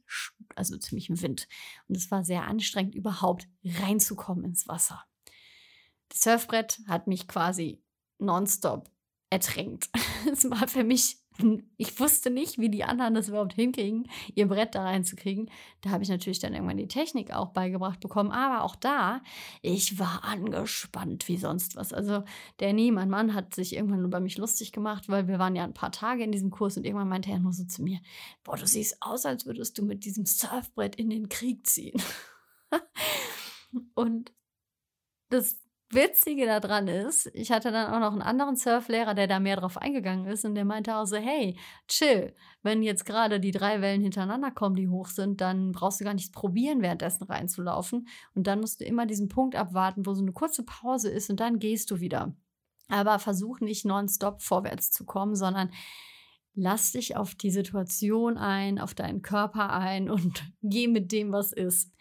also 0.54 0.76
ziemlichem 0.76 1.23
Wind. 1.23 1.49
Und 1.88 1.97
es 1.97 2.11
war 2.11 2.25
sehr 2.25 2.47
anstrengend, 2.47 2.94
überhaupt 2.94 3.49
reinzukommen 3.64 4.44
ins 4.44 4.68
Wasser. 4.68 5.02
Das 6.11 6.21
Surfbrett 6.21 6.80
hat 6.87 7.06
mich 7.06 7.26
quasi 7.26 7.83
nonstop 8.18 8.90
ertränkt. 9.30 9.88
Es 10.33 10.49
war 10.50 10.66
für 10.68 10.85
mich 10.85 11.18
ich 11.76 11.99
wusste 11.99 12.31
nicht, 12.31 12.59
wie 12.59 12.69
die 12.69 12.85
anderen 12.85 13.14
das 13.14 13.29
überhaupt 13.29 13.55
hinkriegen, 13.55 14.09
ihr 14.35 14.47
Brett 14.47 14.75
da 14.75 14.83
reinzukriegen. 14.83 15.50
Da 15.81 15.91
habe 15.91 16.03
ich 16.03 16.09
natürlich 16.09 16.38
dann 16.38 16.55
irgendwann 16.55 16.76
die 16.76 16.88
Technik 16.88 17.33
auch 17.33 17.49
beigebracht 17.49 18.00
bekommen. 18.00 18.31
Aber 18.31 18.62
auch 18.62 18.76
da, 18.76 19.21
ich 19.62 19.99
war 19.99 20.23
angespannt 20.25 21.29
wie 21.29 21.37
sonst 21.37 21.76
was. 21.76 21.93
Also 21.93 22.23
Nie, 22.61 22.91
mein 22.91 23.11
Mann, 23.11 23.35
hat 23.35 23.55
sich 23.55 23.75
irgendwann 23.75 24.05
über 24.05 24.21
mich 24.21 24.38
lustig 24.38 24.73
gemacht, 24.73 25.09
weil 25.09 25.29
wir 25.29 25.38
waren 25.38 25.57
ja 25.57 25.64
ein 25.64 25.75
paar 25.75 25.93
Tage 25.93 26.25
in 26.25 26.33
diesem 26.33 26.50
Kurs 26.50 26.76
und 26.76 26.85
irgendwann 26.85 27.09
meinte 27.09 27.31
er 27.31 27.38
nur 27.38 27.53
so 27.53 27.64
zu 27.64 27.83
mir, 27.83 28.00
boah, 28.43 28.57
du 28.57 28.67
siehst 28.67 28.97
aus, 29.00 29.26
als 29.26 29.47
würdest 29.47 29.79
du 29.79 29.85
mit 29.85 30.05
diesem 30.05 30.26
Surfbrett 30.26 30.97
in 30.97 31.11
den 31.11 31.29
Krieg 31.29 31.67
ziehen. 31.67 32.00
und 33.95 34.33
das 35.31 35.63
Witzige 35.91 36.47
daran 36.47 36.88
ist, 36.88 37.31
ich 37.35 37.53
hatte 37.53 37.71
dann 37.71 37.93
auch 37.93 38.00
noch 38.00 38.12
einen 38.12 38.23
anderen 38.23 38.57
Surflehrer, 38.57 39.14
der 39.14 39.26
da 39.26 39.38
mehr 39.38 39.57
drauf 39.57 39.76
eingegangen 39.76 40.26
ist 40.26 40.45
und 40.45 40.55
der 40.55 40.64
meinte 40.64 40.97
auch 40.97 41.05
so, 41.05 41.17
hey, 41.17 41.59
chill, 41.88 42.35
wenn 42.62 42.83
jetzt 42.83 43.05
gerade 43.05 43.38
die 43.38 43.50
drei 43.50 43.81
Wellen 43.81 44.03
hintereinander 44.03 44.50
kommen, 44.50 44.76
die 44.76 44.88
hoch 44.88 45.09
sind, 45.09 45.41
dann 45.41 45.73
brauchst 45.73 46.00
du 46.00 46.05
gar 46.05 46.14
nichts 46.14 46.33
probieren, 46.33 46.83
währenddessen 46.83 47.25
reinzulaufen. 47.25 48.09
Und 48.35 48.47
dann 48.47 48.61
musst 48.61 48.81
du 48.81 48.85
immer 48.85 49.07
diesen 49.07 49.29
Punkt 49.29 49.55
abwarten, 49.55 50.07
wo 50.07 50.14
so 50.14 50.23
eine 50.23 50.33
kurze 50.33 50.64
Pause 50.64 51.11
ist 51.11 51.31
und 51.31 51.38
dann 51.41 51.59
gehst 51.59 51.91
du 51.91 52.00
wieder. 52.00 52.35
Aber 52.88 53.19
versuch 53.19 53.61
nicht 53.61 53.85
nonstop 53.85 54.43
vorwärts 54.43 54.91
zu 54.91 55.05
kommen, 55.05 55.37
sondern 55.37 55.71
lass 56.55 56.93
dich 56.93 57.17
auf 57.17 57.35
die 57.35 57.50
Situation 57.50 58.37
ein, 58.37 58.79
auf 58.79 58.95
deinen 58.95 59.23
Körper 59.23 59.73
ein 59.73 60.11
und 60.11 60.45
geh 60.62 60.88
mit 60.88 61.12
dem, 61.12 61.33
was 61.33 61.53
ist. 61.53 61.93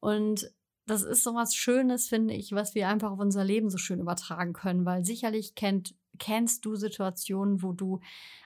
Und 0.00 0.50
das 0.86 1.02
ist 1.02 1.24
so 1.24 1.34
was 1.34 1.54
Schönes, 1.54 2.08
finde 2.08 2.34
ich, 2.34 2.52
was 2.52 2.74
wir 2.74 2.88
einfach 2.88 3.12
auf 3.12 3.18
unser 3.18 3.44
Leben 3.44 3.70
so 3.70 3.78
schön 3.78 4.00
übertragen 4.00 4.52
können, 4.52 4.84
weil 4.84 5.04
sicherlich 5.04 5.54
kennt, 5.54 5.94
kennst 6.18 6.64
du 6.64 6.76
Situationen, 6.76 7.62
wo 7.62 7.72
du 7.72 8.00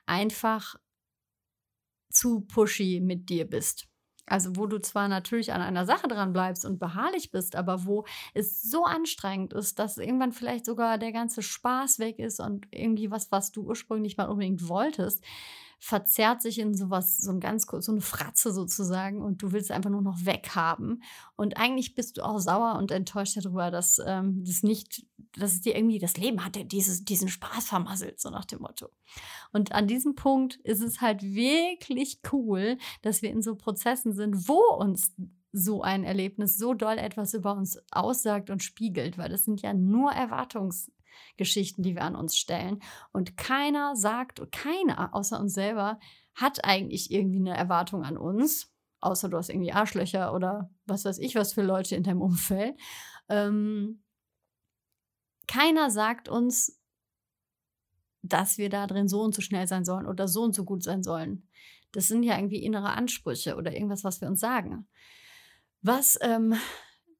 einfach 0.06 0.76
zu 2.10 2.40
pushy 2.40 3.00
mit 3.00 3.28
dir 3.28 3.44
bist. 3.44 3.88
Also 4.26 4.56
wo 4.56 4.66
du 4.66 4.78
zwar 4.78 5.08
natürlich 5.08 5.52
an 5.52 5.62
einer 5.62 5.86
Sache 5.86 6.06
dran 6.06 6.32
bleibst 6.32 6.64
und 6.64 6.78
beharrlich 6.78 7.30
bist, 7.30 7.56
aber 7.56 7.86
wo 7.86 8.04
es 8.34 8.62
so 8.62 8.84
anstrengend 8.84 9.54
ist, 9.54 9.78
dass 9.78 9.96
irgendwann 9.96 10.32
vielleicht 10.32 10.66
sogar 10.66 10.98
der 10.98 11.12
ganze 11.12 11.42
Spaß 11.42 11.98
weg 11.98 12.18
ist 12.18 12.38
und 12.38 12.66
irgendwie 12.70 13.10
was, 13.10 13.32
was 13.32 13.52
du 13.52 13.62
ursprünglich 13.62 14.16
mal 14.16 14.26
unbedingt 14.28 14.68
wolltest, 14.68 15.24
verzerrt 15.78 16.42
sich 16.42 16.58
in 16.58 16.74
sowas, 16.74 17.18
so 17.18 17.30
ein 17.30 17.40
ganz 17.40 17.66
so 17.80 17.92
eine 17.92 18.00
Fratze 18.00 18.52
sozusagen 18.52 19.22
und 19.22 19.42
du 19.42 19.52
willst 19.52 19.70
einfach 19.70 19.90
nur 19.90 20.02
noch 20.02 20.24
weghaben. 20.24 21.02
Und 21.36 21.56
eigentlich 21.56 21.94
bist 21.94 22.16
du 22.16 22.22
auch 22.22 22.38
sauer 22.38 22.76
und 22.78 22.90
enttäuscht 22.90 23.36
darüber, 23.36 23.70
dass 23.70 24.00
ähm, 24.04 24.42
das 24.44 24.62
nicht, 24.62 25.06
dass 25.36 25.52
es 25.52 25.60
dir 25.60 25.76
irgendwie 25.76 26.00
das 26.00 26.16
Leben 26.16 26.44
hat, 26.44 26.58
dieses, 26.72 27.04
diesen 27.04 27.28
Spaß 27.28 27.66
vermasselt, 27.66 28.20
so 28.20 28.30
nach 28.30 28.44
dem 28.44 28.60
Motto. 28.60 28.88
Und 29.52 29.72
an 29.72 29.86
diesem 29.86 30.16
Punkt 30.16 30.56
ist 30.64 30.82
es 30.82 31.00
halt 31.00 31.22
wirklich 31.22 32.20
cool, 32.32 32.76
dass 33.02 33.22
wir 33.22 33.30
in 33.30 33.42
so 33.42 33.54
Prozessen 33.54 34.12
sind, 34.12 34.48
wo 34.48 34.60
uns 34.76 35.14
so 35.52 35.82
ein 35.82 36.04
Erlebnis 36.04 36.58
so 36.58 36.74
doll 36.74 36.98
etwas 36.98 37.34
über 37.34 37.54
uns 37.54 37.78
aussagt 37.90 38.50
und 38.50 38.62
spiegelt, 38.62 39.16
weil 39.16 39.30
das 39.30 39.44
sind 39.44 39.62
ja 39.62 39.72
nur 39.72 40.12
Erwartungs 40.12 40.90
Geschichten, 41.36 41.82
die 41.82 41.94
wir 41.94 42.02
an 42.02 42.16
uns 42.16 42.36
stellen. 42.36 42.80
Und 43.12 43.36
keiner 43.36 43.96
sagt, 43.96 44.40
keiner 44.52 45.14
außer 45.14 45.38
uns 45.38 45.54
selber 45.54 45.98
hat 46.34 46.64
eigentlich 46.64 47.10
irgendwie 47.10 47.40
eine 47.40 47.56
Erwartung 47.56 48.04
an 48.04 48.16
uns, 48.16 48.72
außer 49.00 49.28
du 49.28 49.36
hast 49.36 49.48
irgendwie 49.48 49.72
Arschlöcher 49.72 50.34
oder 50.34 50.70
was 50.86 51.04
weiß 51.04 51.18
ich, 51.18 51.34
was 51.34 51.52
für 51.52 51.62
Leute 51.62 51.96
in 51.96 52.02
deinem 52.02 52.22
Umfeld. 52.22 52.78
Ähm, 53.28 54.02
keiner 55.46 55.90
sagt 55.90 56.28
uns, 56.28 56.78
dass 58.22 58.58
wir 58.58 58.68
da 58.68 58.86
drin 58.86 59.08
so 59.08 59.22
und 59.22 59.34
so 59.34 59.40
schnell 59.40 59.66
sein 59.66 59.84
sollen 59.84 60.06
oder 60.06 60.28
so 60.28 60.42
und 60.42 60.54
so 60.54 60.64
gut 60.64 60.82
sein 60.82 61.02
sollen. 61.02 61.48
Das 61.92 62.08
sind 62.08 62.22
ja 62.22 62.36
irgendwie 62.36 62.62
innere 62.62 62.90
Ansprüche 62.90 63.56
oder 63.56 63.72
irgendwas, 63.72 64.04
was 64.04 64.20
wir 64.20 64.28
uns 64.28 64.40
sagen. 64.40 64.86
Was 65.80 66.18
ähm, 66.20 66.54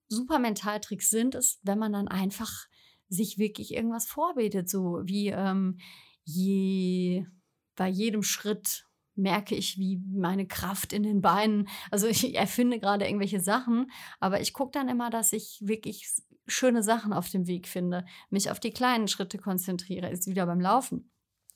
super 0.08 0.38
Mentaltricks 0.38 1.10
sind, 1.10 1.34
ist, 1.34 1.60
wenn 1.62 1.78
man 1.78 1.92
dann 1.92 2.08
einfach 2.08 2.66
sich 3.08 3.38
wirklich 3.38 3.74
irgendwas 3.74 4.06
vorbetet, 4.06 4.68
so 4.68 5.00
wie 5.04 5.28
ähm, 5.28 5.78
je 6.24 7.26
bei 7.74 7.88
jedem 7.88 8.22
Schritt 8.22 8.84
merke 9.14 9.54
ich, 9.54 9.78
wie 9.78 10.00
meine 10.12 10.46
Kraft 10.46 10.92
in 10.92 11.02
den 11.02 11.20
Beinen, 11.20 11.68
also 11.90 12.06
ich 12.06 12.34
erfinde 12.34 12.78
gerade 12.78 13.06
irgendwelche 13.06 13.40
Sachen, 13.40 13.90
aber 14.20 14.40
ich 14.40 14.52
gucke 14.52 14.72
dann 14.72 14.88
immer, 14.88 15.10
dass 15.10 15.32
ich 15.32 15.58
wirklich 15.60 16.06
schöne 16.46 16.82
Sachen 16.82 17.12
auf 17.12 17.28
dem 17.28 17.46
Weg 17.46 17.66
finde, 17.66 18.04
mich 18.30 18.50
auf 18.50 18.60
die 18.60 18.70
kleinen 18.70 19.08
Schritte 19.08 19.38
konzentriere, 19.38 20.08
ist 20.08 20.28
wieder 20.28 20.46
beim 20.46 20.60
Laufen. 20.60 21.10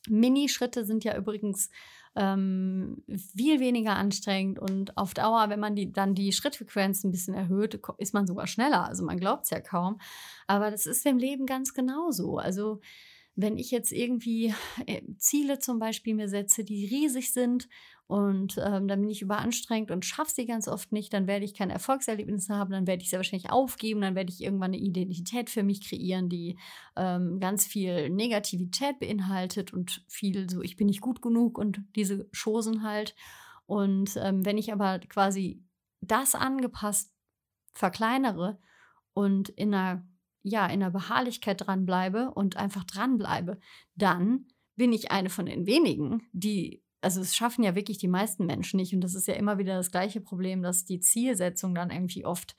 Mini-Schritte 0.08 0.84
sind 0.84 1.04
ja 1.04 1.16
übrigens 1.16 1.70
ähm, 2.14 3.02
viel 3.36 3.60
weniger 3.60 3.96
anstrengend 3.96 4.58
und 4.58 4.96
auf 4.96 5.14
Dauer, 5.14 5.48
wenn 5.48 5.60
man 5.60 5.74
die, 5.74 5.92
dann 5.92 6.14
die 6.14 6.32
Schrittfrequenz 6.32 7.04
ein 7.04 7.10
bisschen 7.10 7.34
erhöht, 7.34 7.80
ist 7.98 8.12
man 8.12 8.26
sogar 8.26 8.46
schneller. 8.46 8.86
Also 8.86 9.04
man 9.04 9.18
glaubt 9.18 9.44
es 9.44 9.50
ja 9.50 9.60
kaum. 9.60 9.98
Aber 10.46 10.70
das 10.70 10.86
ist 10.86 11.06
im 11.06 11.18
Leben 11.18 11.46
ganz 11.46 11.72
genauso. 11.72 12.38
Also 12.38 12.80
wenn 13.34 13.56
ich 13.56 13.70
jetzt 13.70 13.92
irgendwie 13.92 14.54
äh, 14.86 15.02
Ziele 15.16 15.58
zum 15.58 15.78
Beispiel 15.78 16.14
mir 16.14 16.28
setze, 16.28 16.64
die 16.64 16.86
riesig 16.86 17.32
sind 17.32 17.68
und 18.06 18.58
ähm, 18.58 18.88
dann 18.88 19.00
bin 19.00 19.08
ich 19.08 19.22
überanstrengt 19.22 19.90
und 19.90 20.04
schaffe 20.04 20.32
sie 20.34 20.44
ganz 20.44 20.68
oft 20.68 20.92
nicht, 20.92 21.14
dann 21.14 21.26
werde 21.26 21.46
ich 21.46 21.54
keine 21.54 21.72
Erfolgserlebnisse 21.72 22.54
haben, 22.54 22.70
dann 22.70 22.86
werde 22.86 23.02
ich 23.02 23.08
sehr 23.08 23.18
wahrscheinlich 23.18 23.50
aufgeben, 23.50 24.02
dann 24.02 24.14
werde 24.14 24.30
ich 24.30 24.42
irgendwann 24.42 24.72
eine 24.72 24.82
Identität 24.82 25.48
für 25.48 25.62
mich 25.62 25.88
kreieren, 25.88 26.28
die 26.28 26.58
ähm, 26.94 27.40
ganz 27.40 27.66
viel 27.66 28.10
Negativität 28.10 28.98
beinhaltet 28.98 29.72
und 29.72 30.04
viel 30.08 30.50
so, 30.50 30.60
ich 30.60 30.76
bin 30.76 30.88
nicht 30.88 31.00
gut 31.00 31.22
genug 31.22 31.56
und 31.56 31.80
diese 31.96 32.28
Chosen 32.36 32.82
halt. 32.82 33.14
Und 33.64 34.16
ähm, 34.16 34.44
wenn 34.44 34.58
ich 34.58 34.72
aber 34.74 34.98
quasi 34.98 35.64
das 36.02 36.34
angepasst 36.34 37.14
verkleinere 37.72 38.58
und 39.14 39.48
in 39.48 39.72
einer 39.72 40.06
ja, 40.42 40.66
in 40.66 40.80
der 40.80 40.90
Beharrlichkeit 40.90 41.66
dranbleibe 41.66 42.30
und 42.32 42.56
einfach 42.56 42.84
dranbleibe, 42.84 43.58
dann 43.94 44.46
bin 44.76 44.92
ich 44.92 45.10
eine 45.10 45.30
von 45.30 45.46
den 45.46 45.66
wenigen, 45.66 46.22
die, 46.32 46.82
also 47.00 47.20
es 47.20 47.36
schaffen 47.36 47.62
ja 47.64 47.74
wirklich 47.74 47.98
die 47.98 48.08
meisten 48.08 48.46
Menschen 48.46 48.78
nicht. 48.78 48.94
Und 48.94 49.02
das 49.02 49.14
ist 49.14 49.28
ja 49.28 49.34
immer 49.34 49.58
wieder 49.58 49.76
das 49.76 49.90
gleiche 49.90 50.20
Problem, 50.20 50.62
dass 50.62 50.84
die 50.84 51.00
Zielsetzung 51.00 51.74
dann 51.74 51.90
irgendwie 51.90 52.24
oft 52.24 52.56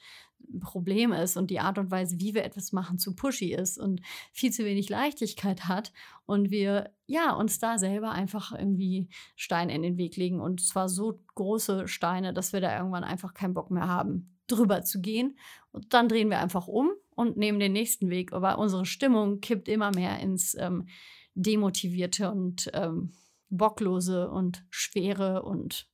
ein 0.51 0.59
Problem 0.59 1.13
ist 1.13 1.37
und 1.37 1.49
die 1.49 1.59
Art 1.59 1.77
und 1.77 1.91
Weise, 1.91 2.19
wie 2.19 2.33
wir 2.33 2.43
etwas 2.43 2.73
machen, 2.73 2.99
zu 2.99 3.15
pushy 3.15 3.53
ist 3.53 3.77
und 3.77 4.01
viel 4.31 4.51
zu 4.51 4.65
wenig 4.65 4.89
Leichtigkeit 4.89 5.67
hat 5.67 5.93
und 6.25 6.51
wir 6.51 6.93
ja 7.05 7.33
uns 7.33 7.59
da 7.59 7.77
selber 7.77 8.11
einfach 8.11 8.51
irgendwie 8.51 9.09
Steine 9.35 9.73
in 9.73 9.81
den 9.81 9.97
Weg 9.97 10.17
legen 10.17 10.41
und 10.41 10.61
zwar 10.61 10.89
so 10.89 11.21
große 11.35 11.87
Steine, 11.87 12.33
dass 12.33 12.51
wir 12.53 12.61
da 12.61 12.77
irgendwann 12.77 13.05
einfach 13.05 13.33
keinen 13.33 13.53
Bock 13.53 13.71
mehr 13.71 13.87
haben, 13.87 14.37
drüber 14.47 14.83
zu 14.83 15.01
gehen. 15.01 15.37
Und 15.71 15.93
dann 15.93 16.09
drehen 16.09 16.29
wir 16.29 16.39
einfach 16.39 16.67
um 16.67 16.91
und 17.15 17.37
nehmen 17.37 17.59
den 17.59 17.73
nächsten 17.73 18.09
Weg. 18.09 18.33
Aber 18.33 18.57
unsere 18.59 18.85
Stimmung 18.85 19.39
kippt 19.39 19.67
immer 19.67 19.91
mehr 19.93 20.19
ins 20.19 20.55
ähm, 20.55 20.87
Demotivierte 21.35 22.31
und 22.31 22.69
ähm, 22.73 23.13
Bocklose 23.49 24.29
und 24.29 24.65
Schwere 24.69 25.43
und 25.43 25.87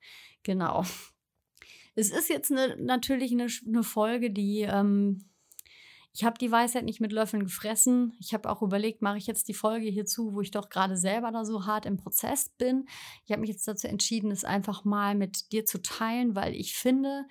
genau. 0.43 0.83
Es 1.95 2.11
ist 2.11 2.29
jetzt 2.29 2.51
ne, 2.51 2.77
natürlich 2.79 3.31
eine, 3.31 3.47
eine 3.67 3.83
Folge, 3.83 4.31
die 4.31 4.61
ähm, 4.61 5.29
ich 6.13 6.23
habe 6.23 6.37
die 6.37 6.51
Weisheit 6.51 6.85
nicht 6.85 6.99
mit 6.99 7.11
Löffeln 7.11 7.43
gefressen. 7.43 8.13
Ich 8.19 8.33
habe 8.33 8.49
auch 8.49 8.61
überlegt, 8.61 9.01
mache 9.01 9.17
ich 9.17 9.27
jetzt 9.27 9.47
die 9.47 9.53
Folge 9.53 9.87
hierzu, 9.87 10.33
wo 10.33 10.41
ich 10.41 10.51
doch 10.51 10.69
gerade 10.69 10.97
selber 10.97 11.31
da 11.31 11.45
so 11.45 11.65
hart 11.65 11.85
im 11.85 11.97
Prozess 11.97 12.49
bin. 12.57 12.87
Ich 13.25 13.31
habe 13.31 13.41
mich 13.41 13.49
jetzt 13.49 13.67
dazu 13.67 13.87
entschieden, 13.87 14.31
es 14.31 14.43
einfach 14.43 14.83
mal 14.83 15.15
mit 15.15 15.51
dir 15.51 15.65
zu 15.65 15.81
teilen, 15.81 16.35
weil 16.35 16.55
ich 16.55 16.73
finde, 16.73 17.25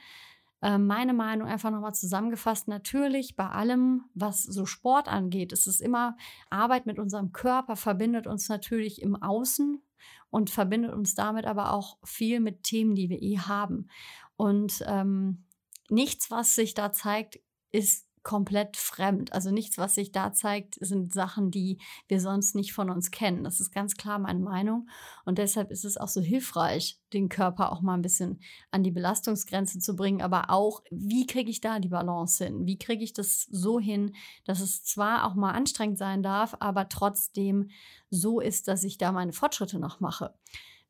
meine 0.61 1.13
Meinung 1.13 1.47
einfach 1.47 1.71
nochmal 1.71 1.95
zusammengefasst. 1.95 2.67
Natürlich 2.67 3.37
bei 3.37 3.49
allem, 3.49 4.05
was 4.15 4.43
so 4.43 4.67
Sport 4.67 5.09
angeht, 5.09 5.53
ist 5.53 5.67
es 5.67 5.81
immer 5.81 6.17
Arbeit 6.51 6.87
mit 6.87 6.99
unserem 6.99 7.33
Körper, 7.33 7.77
verbindet 7.77 8.27
uns 8.27 8.49
natürlich 8.49 9.01
im 9.01 9.15
Außen 9.15 9.81
und 10.31 10.51
verbindet 10.51 10.93
uns 10.93 11.15
damit 11.15 11.47
aber 11.47 11.73
auch 11.73 11.99
viel 12.05 12.41
mit 12.41 12.65
Themen, 12.65 12.95
die 12.95 13.09
wir 13.09 13.23
eh 13.23 13.39
haben. 13.39 13.89
Und 14.37 14.85
ähm, 14.87 15.45
nichts, 15.89 16.31
was 16.31 16.55
sich 16.55 16.75
da 16.75 16.93
zeigt, 16.93 17.39
ist 17.71 18.08
komplett 18.29 18.77
fremd. 18.77 19.33
Also 19.33 19.51
nichts, 19.51 19.79
was 19.79 19.95
sich 19.95 20.13
da 20.13 20.35
zeigt, 20.35 20.75
sind 20.83 21.15
Sachen, 21.15 21.51
die 21.51 21.79
wir 22.09 22.21
sonst 22.21 22.55
nicht 22.55 22.75
von 22.75 22.91
uns 22.91 23.11
kennen. 23.11 23.43
Das 23.43 23.59
ist 23.59 23.71
ganz 23.71 23.97
klar 23.97 24.19
meine 24.19 24.41
Meinung. 24.41 24.87
Und 25.25 25.39
deshalb 25.39 25.71
ist 25.71 25.87
es 25.87 25.97
auch 25.97 26.09
so 26.09 26.21
hilfreich, 26.21 27.01
den 27.15 27.31
Körper 27.31 27.73
auch 27.73 27.81
mal 27.81 27.95
ein 27.95 28.03
bisschen 28.03 28.41
an 28.71 28.83
die 28.83 28.91
Belastungsgrenze 28.91 29.79
zu 29.79 29.97
bringen. 29.97 30.21
Aber 30.21 30.51
auch, 30.51 30.83
wie 30.91 31.27
kriege 31.27 31.51
ich 31.51 31.63
da 31.63 31.79
die 31.79 31.89
Balance 31.89 32.45
hin? 32.45 32.67
Wie 32.67 32.79
kriege 32.79 33.03
ich 33.03 33.15
das 33.15 33.49
so 33.51 33.81
hin, 33.81 34.15
dass 34.45 34.61
es 34.61 34.85
zwar 34.85 35.27
auch 35.27 35.35
mal 35.35 35.53
anstrengend 35.53 35.97
sein 35.97 36.23
darf, 36.23 36.55
aber 36.61 36.91
trotzdem 36.91 37.71
so 38.11 38.41
ist, 38.41 38.69
dass 38.69 38.85
ich 38.85 38.99
da 38.99 39.11
meine 39.11 39.33
Fortschritte 39.33 39.79
noch 39.79 40.01
mache. 40.01 40.35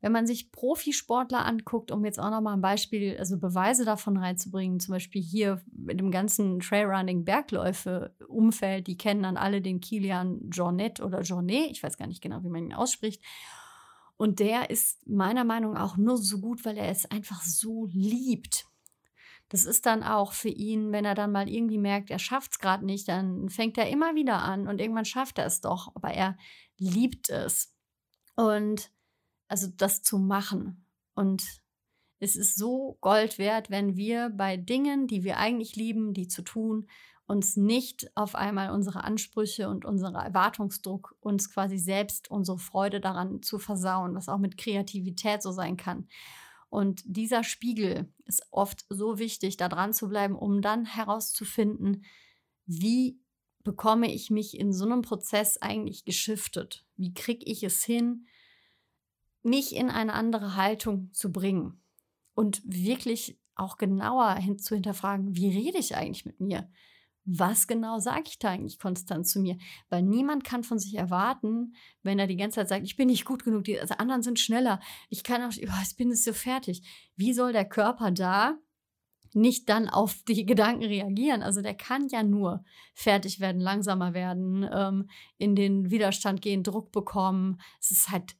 Wenn 0.01 0.13
man 0.13 0.27
sich 0.27 0.53
Profisportler 0.53 1.45
anguckt, 1.45 1.91
um 1.91 2.05
jetzt 2.05 2.21
auch 2.21 2.31
noch 2.31 2.41
mal 2.41 2.53
ein 2.53 2.61
Beispiel, 2.61 3.17
also 3.19 3.39
Beweise 3.39 3.85
davon 3.85 4.17
reinzubringen, 4.17 4.79
zum 4.79 4.93
Beispiel 4.93 5.23
hier 5.23 5.61
mit 5.73 5.99
dem 5.99 6.13
ganzen 6.13 6.61
Trailrunning 6.61 7.25
Bergläufe 7.25 8.15
Umfeld, 8.29 8.87
die 8.87 8.97
kennen 8.97 9.25
dann 9.25 9.37
alle 9.37 9.61
den 9.61 9.81
Kilian 9.81 10.51
Jornet 10.51 11.01
oder 11.01 11.23
Jornet, 11.23 11.71
ich 11.71 11.83
weiß 11.83 11.97
gar 11.97 12.07
nicht 12.07 12.23
genau, 12.23 12.45
wie 12.45 12.49
man 12.49 12.65
ihn 12.65 12.75
ausspricht. 12.75 13.23
Und 14.17 14.41
der 14.41 14.71
ist 14.71 15.07
meiner 15.09 15.45
Meinung 15.45 15.75
nach 15.75 15.93
auch 15.93 15.97
nur 15.97 16.17
so 16.17 16.41
gut, 16.41 16.65
weil 16.65 16.77
er 16.77 16.91
es 16.91 17.11
einfach 17.11 17.43
so 17.43 17.89
liebt. 17.91 18.67
Das 19.49 19.65
ist 19.65 19.87
dann 19.87 20.03
auch 20.03 20.33
für 20.33 20.49
ihn, 20.49 20.93
wenn 20.93 21.05
er 21.05 21.15
dann 21.15 21.33
mal 21.33 21.49
irgendwie 21.49 21.79
merkt, 21.79 22.11
er 22.11 22.19
schafft 22.19 22.53
es 22.53 22.59
gerade 22.59 22.85
nicht, 22.85 23.09
dann 23.09 23.49
fängt 23.49 23.79
er 23.79 23.89
immer 23.89 24.15
wieder 24.15 24.43
an 24.43 24.69
und 24.69 24.81
irgendwann 24.81 25.07
schafft 25.07 25.39
er 25.39 25.47
es 25.47 25.61
doch. 25.61 25.93
Aber 25.95 26.11
er 26.11 26.37
liebt 26.77 27.31
es. 27.31 27.75
Und 28.37 28.91
also 29.49 29.69
das 29.77 30.03
zu 30.03 30.19
machen. 30.19 30.87
Und 31.15 31.43
es 32.21 32.37
ist 32.37 32.57
so 32.57 32.99
Gold 33.01 33.39
wert, 33.39 33.71
wenn 33.71 33.97
wir 33.97 34.31
bei 34.31 34.57
Dingen, 34.57 35.07
die 35.07 35.25
wir 35.25 35.39
eigentlich 35.39 35.77
lieben, 35.77 36.15
die 36.15 36.29
zu 36.29 36.43
tun, 36.43 36.87
uns 37.27 37.57
nicht 37.57 38.11
auf 38.17 38.35
einmal 38.35 38.71
unsere 38.71 39.05
Ansprüche 39.05 39.69
und 39.69 39.85
unsere 39.85 40.17
Erwartungsdruck 40.17 41.15
uns 41.21 41.53
quasi 41.53 41.77
selbst 41.77 42.31
unsere 42.31 42.59
Freude 42.59 43.01
daran 43.01 43.43
zu 43.43 43.59
versauen, 43.59 44.15
was 44.15 44.29
auch 44.29 44.39
mit 44.39 44.57
Kreativität 44.57 45.43
so 45.43 45.53
sein 45.53 45.77
kann. 45.77 46.09
Und 46.71 47.03
dieser 47.05 47.45
Spiegel 47.45 48.13
ist 48.25 48.47
oft 48.51 48.87
so 48.89 49.19
wichtig, 49.19 49.57
da 49.57 49.69
dran 49.69 49.93
zu 49.93 50.09
bleiben, 50.09 50.35
um 50.35 50.63
dann 50.63 50.87
herauszufinden, 50.87 52.05
wie 52.67 53.21
bekomme 53.63 54.13
ich 54.13 54.31
mich 54.31 54.59
in 54.59 54.73
so 54.73 54.87
einem 54.87 55.03
Prozess 55.03 55.59
eigentlich 55.59 56.05
geschiftet? 56.05 56.87
Wie 56.97 57.13
kriege 57.13 57.45
ich 57.45 57.63
es 57.63 57.85
hin, 57.85 58.27
mich 59.43 59.75
in 59.75 59.91
eine 59.91 60.15
andere 60.15 60.57
Haltung 60.57 61.13
zu 61.13 61.33
bringen 61.33 61.81
und 62.35 62.61
wirklich 62.65 63.39
auch 63.55 63.77
genauer 63.77 64.35
hin 64.37 64.59
zu 64.59 64.75
hinterfragen, 64.75 65.35
wie 65.35 65.51
rede 65.51 65.79
ich 65.79 65.97
eigentlich 65.97 66.25
mit 66.25 66.41
mir? 66.41 66.71
Was 67.25 67.67
genau 67.67 67.99
sage 67.99 68.25
ich 68.27 68.39
da 68.39 68.51
eigentlich 68.51 68.79
konstant 68.79 69.27
zu 69.27 69.41
mir? 69.41 69.59
Weil 69.91 70.03
niemand 70.03 70.45
kann 70.45 70.65
von 70.65 70.79
sich 70.79 70.95
erwarten, 70.95 71.75
wenn 72.03 72.19
er 72.19 72.27
die 72.27 72.37
ganze 72.37 72.57
Zeit 72.57 72.69
sagt, 72.69 72.85
ich 72.85 72.97
bin 72.97 73.09
nicht 73.09 73.27
gut 73.27 73.45
genug, 73.45 73.65
die 73.65 73.79
also 73.79 73.95
anderen 73.95 74.23
sind 74.23 74.41
schneller, 74.41 74.81
ich 75.11 75.25
kann 75.25 75.43
auch, 75.43 75.53
oh, 75.55 75.83
ich 75.83 75.97
bin 75.97 76.09
jetzt 76.09 76.25
so 76.25 76.33
fertig. 76.33 76.83
Wie 77.17 77.35
soll 77.35 77.53
der 77.53 77.69
Körper 77.69 78.13
da 78.13 78.57
nicht 79.35 79.69
dann 79.69 79.89
auf 79.89 80.23
die 80.27 80.47
Gedanken 80.47 80.85
reagieren. 80.85 81.43
Also 81.43 81.61
der 81.61 81.75
kann 81.75 82.09
ja 82.09 82.23
nur 82.23 82.65
fertig 82.95 83.41
werden, 83.41 83.61
langsamer 83.61 84.15
werden, 84.15 84.69
ähm, 84.73 85.11
in 85.37 85.55
den 85.55 85.91
Widerstand 85.91 86.43
gehen, 86.43 86.63
Druck 86.63 86.93
bekommen. 86.93 87.61
Es 87.81 87.91
ist 87.91 88.11
halt 88.11 88.37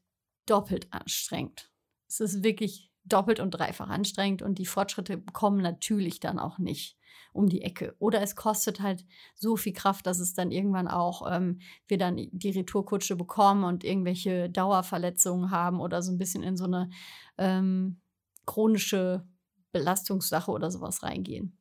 doppelt 0.49 0.87
anstrengend. 0.91 1.71
Es 2.07 2.19
ist 2.19 2.43
wirklich 2.43 2.91
doppelt 3.03 3.39
und 3.39 3.51
dreifach 3.51 3.89
anstrengend 3.89 4.41
und 4.41 4.59
die 4.59 4.65
Fortschritte 4.65 5.21
kommen 5.33 5.61
natürlich 5.61 6.19
dann 6.19 6.39
auch 6.39 6.57
nicht 6.57 6.97
um 7.33 7.47
die 7.47 7.61
Ecke. 7.61 7.95
Oder 7.99 8.21
es 8.21 8.35
kostet 8.35 8.81
halt 8.81 9.05
so 9.35 9.55
viel 9.55 9.73
Kraft, 9.73 10.07
dass 10.07 10.19
es 10.19 10.33
dann 10.33 10.51
irgendwann 10.51 10.87
auch 10.87 11.29
ähm, 11.31 11.59
wir 11.87 11.97
dann 11.97 12.17
die 12.17 12.49
Retourkutsche 12.49 13.15
bekommen 13.15 13.63
und 13.63 13.83
irgendwelche 13.83 14.49
Dauerverletzungen 14.49 15.51
haben 15.51 15.79
oder 15.79 16.01
so 16.01 16.11
ein 16.11 16.17
bisschen 16.17 16.43
in 16.43 16.57
so 16.57 16.65
eine 16.65 16.89
ähm, 17.37 18.01
chronische 18.45 19.27
Belastungssache 19.71 20.49
oder 20.49 20.71
sowas 20.71 21.03
reingehen. 21.03 21.58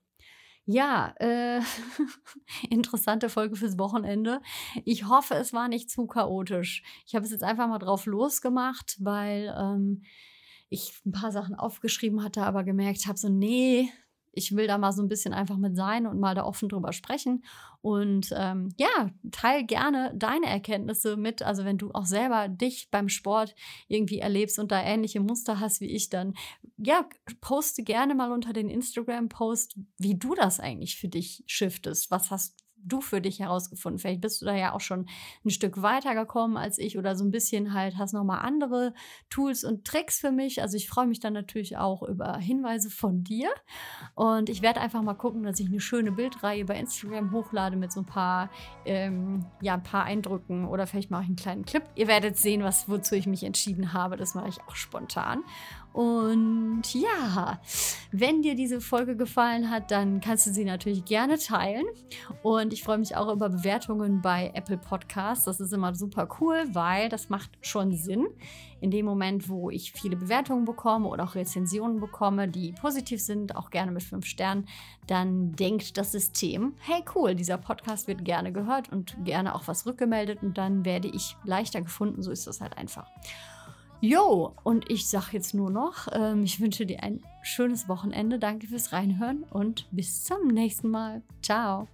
Ja, 0.70 1.14
äh, 1.18 1.62
interessante 2.70 3.31
Folge 3.31 3.57
fürs 3.57 3.78
Wochenende. 3.78 4.42
Ich 4.85 5.09
hoffe, 5.09 5.33
es 5.35 5.54
war 5.54 5.66
nicht 5.66 5.90
zu 5.90 6.07
chaotisch. 6.07 6.83
Ich 7.07 7.14
habe 7.14 7.24
es 7.24 7.31
jetzt 7.31 7.42
einfach 7.42 7.68
mal 7.68 7.78
drauf 7.78 8.04
losgemacht, 8.04 8.98
weil 9.00 9.54
ähm, 9.59 10.02
ich 10.68 10.92
ein 11.07 11.12
paar 11.12 11.33
Sachen 11.33 11.54
aufgeschrieben 11.54 12.22
hatte, 12.22 12.42
aber 12.42 12.64
gemerkt 12.64 13.07
habe, 13.07 13.16
so, 13.16 13.31
nee, 13.31 13.90
ich 14.33 14.55
will 14.55 14.67
da 14.67 14.79
mal 14.79 14.93
so 14.93 15.03
ein 15.03 15.09
bisschen 15.09 15.35
einfach 15.35 15.57
mit 15.57 15.77
sein 15.77 16.07
und 16.07 16.21
mal 16.21 16.35
da 16.35 16.45
offen 16.45 16.69
drüber 16.69 16.93
sprechen. 16.93 17.45
Und 17.81 18.33
ähm, 18.37 18.71
ja, 18.77 19.11
teil 19.31 19.64
gerne 19.64 20.12
deine 20.14 20.47
Erkenntnisse 20.47 21.17
mit. 21.17 21.43
Also 21.43 21.64
wenn 21.64 21.79
du 21.79 21.91
auch 21.93 22.07
selber 22.07 22.49
dich 22.49 22.91
beim 22.91 23.09
Sport 23.09 23.55
irgendwie 23.88 24.19
erlebst 24.19 24.59
und 24.59 24.73
da 24.73 24.83
ähnliche 24.83 25.21
Muster 25.21 25.61
hast 25.61 25.81
wie 25.81 25.91
ich, 25.95 26.09
dann 26.11 26.35
ja, 26.77 27.09
poste 27.41 27.83
gerne 27.83 28.14
mal 28.14 28.33
unter 28.33 28.53
den 28.53 28.69
Instagram-Post, 28.69 29.79
wie 29.99 30.17
du 30.17 30.35
das 30.35 30.61
eigentlich 30.61 30.97
für 30.97 31.09
dich 31.09 31.45
shiftest. 31.47 32.11
Was 32.11 32.31
hast 32.31 32.67
du 32.85 33.01
für 33.01 33.21
dich 33.21 33.41
herausgefunden? 33.41 33.99
Vielleicht 33.99 34.21
bist 34.21 34.43
du 34.43 34.47
da 34.47 34.55
ja 34.55 34.73
auch 34.73 34.81
schon 34.81 35.07
ein 35.45 35.51
Stück 35.51 35.83
weiter 35.83 36.14
gekommen 36.14 36.57
als 36.57 36.79
ich 36.79 36.99
oder 36.99 37.17
so 37.17 37.25
ein 37.25 37.31
bisschen 37.31 37.75
halt 37.75 37.97
hast 37.99 38.12
noch 38.12 38.25
mal 38.25 38.38
andere 38.38 38.95
Tools 39.31 39.64
und 39.64 39.85
Tricks 39.85 40.21
für 40.21 40.33
mich. 40.33 40.62
Also 40.62 40.77
ich 40.77 40.88
freue 40.88 41.07
mich 41.07 41.21
dann 41.21 41.33
natürlich 41.33 41.77
auch 41.77 42.03
über 42.03 42.37
Hinweise 42.37 42.91
von 42.91 43.25
dir 43.25 43.51
und 44.14 44.49
ich 44.49 44.62
werde 44.62 44.81
einfach 44.81 45.03
mal 45.03 45.14
gucken, 45.14 45.43
dass 45.43 45.61
ich 45.61 45.69
eine 45.69 45.81
schöne 45.81 46.12
Bildreihe 46.12 46.64
bei 46.64 46.79
Instagram 46.79 47.33
hochlade 47.33 47.77
mit 47.77 47.93
so 47.93 48.01
ein 48.01 48.07
paar 48.07 48.51
ähm, 48.85 49.47
ja 49.61 49.75
ein 49.75 49.83
paar 49.83 50.05
Eindrücken 50.05 50.67
oder 50.67 50.87
vielleicht 50.87 51.11
mache 51.11 51.23
ich 51.23 51.29
einen 51.29 51.37
kleinen 51.37 51.64
Clip. 51.64 51.83
Ihr 51.95 52.09
werdet 52.09 52.37
sehen, 52.37 52.62
was 52.62 52.88
wozu 52.88 53.14
ich 53.14 53.27
mich 53.27 53.45
entschieden 53.45 53.93
habe. 53.93 54.17
Das 54.17 54.35
mache 54.35 54.49
ich 54.49 54.61
auch 54.62 54.75
spontan 54.75 55.45
und 55.99 56.83
ja, 56.95 57.61
wenn 58.12 58.43
dir 58.43 58.55
diese 58.55 58.81
Folge 58.81 59.17
gefallen 59.17 59.69
hat, 59.69 59.91
dann 59.91 60.21
kannst 60.21 60.47
du 60.47 60.53
sie 60.53 60.64
natürlich 60.64 61.05
gerne 61.05 61.38
teilen. 61.38 61.87
Und 62.43 62.67
ich 62.72 62.83
freue 62.83 62.98
mich 62.98 63.16
auch 63.16 63.33
über 63.33 63.48
Bewertungen 63.48 64.22
bei 64.22 64.50
Apple 64.54 64.78
Podcasts. 64.78 65.44
Das 65.44 65.61
ist 65.61 65.72
immer 65.72 65.94
super 65.94 66.28
cool, 66.40 66.64
weil 66.72 67.09
das 67.09 67.28
macht 67.28 67.50
schon 67.61 67.92
Sinn. 67.92 68.26
In 68.81 68.90
dem 68.90 69.07
Moment, 69.07 69.48
wo 69.48 69.70
ich 69.70 69.92
viele 69.92 70.16
Bewertungen 70.16 70.64
bekomme 70.64 71.09
oder 71.09 71.24
auch 71.24 71.35
Rezensionen 71.35 72.00
bekomme, 72.00 72.48
die 72.48 72.72
positiv 72.72 73.20
sind, 73.20 73.57
auch 73.57 73.70
gerne 73.70 73.92
mit 73.92 74.02
fünf 74.02 74.26
Sternen, 74.26 74.66
dann 75.07 75.52
denkt 75.52 75.96
das 75.96 76.12
System, 76.12 76.74
hey 76.78 77.02
cool, 77.14 77.35
dieser 77.35 77.59
Podcast 77.59 78.09
wird 78.09 78.24
gerne 78.24 78.52
gehört 78.52 78.90
und 78.90 79.16
gerne 79.24 79.54
auch 79.54 79.66
was 79.66 79.87
rückgemeldet 79.87 80.42
und 80.42 80.59
dann 80.59 80.85
werde 80.85 81.09
ich 81.09 81.37
leichter 81.44 81.83
gefunden. 81.83 82.22
So 82.22 82.31
ist 82.31 82.46
das 82.46 82.61
halt 82.61 82.78
einfach. 82.78 83.11
Jo, 84.00 84.54
und 84.62 84.88
ich 84.90 85.09
sage 85.09 85.31
jetzt 85.33 85.54
nur 85.54 85.70
noch, 85.70 86.07
ähm, 86.12 86.44
ich 86.44 86.61
wünsche 86.61 86.87
dir 86.87 87.02
ein 87.02 87.20
schönes 87.42 87.88
Wochenende. 87.88 88.38
Danke 88.38 88.68
fürs 88.68 88.92
Reinhören 88.92 89.42
und 89.50 89.88
bis 89.90 90.22
zum 90.22 90.46
nächsten 90.48 90.88
Mal. 90.88 91.22
Ciao. 91.42 91.88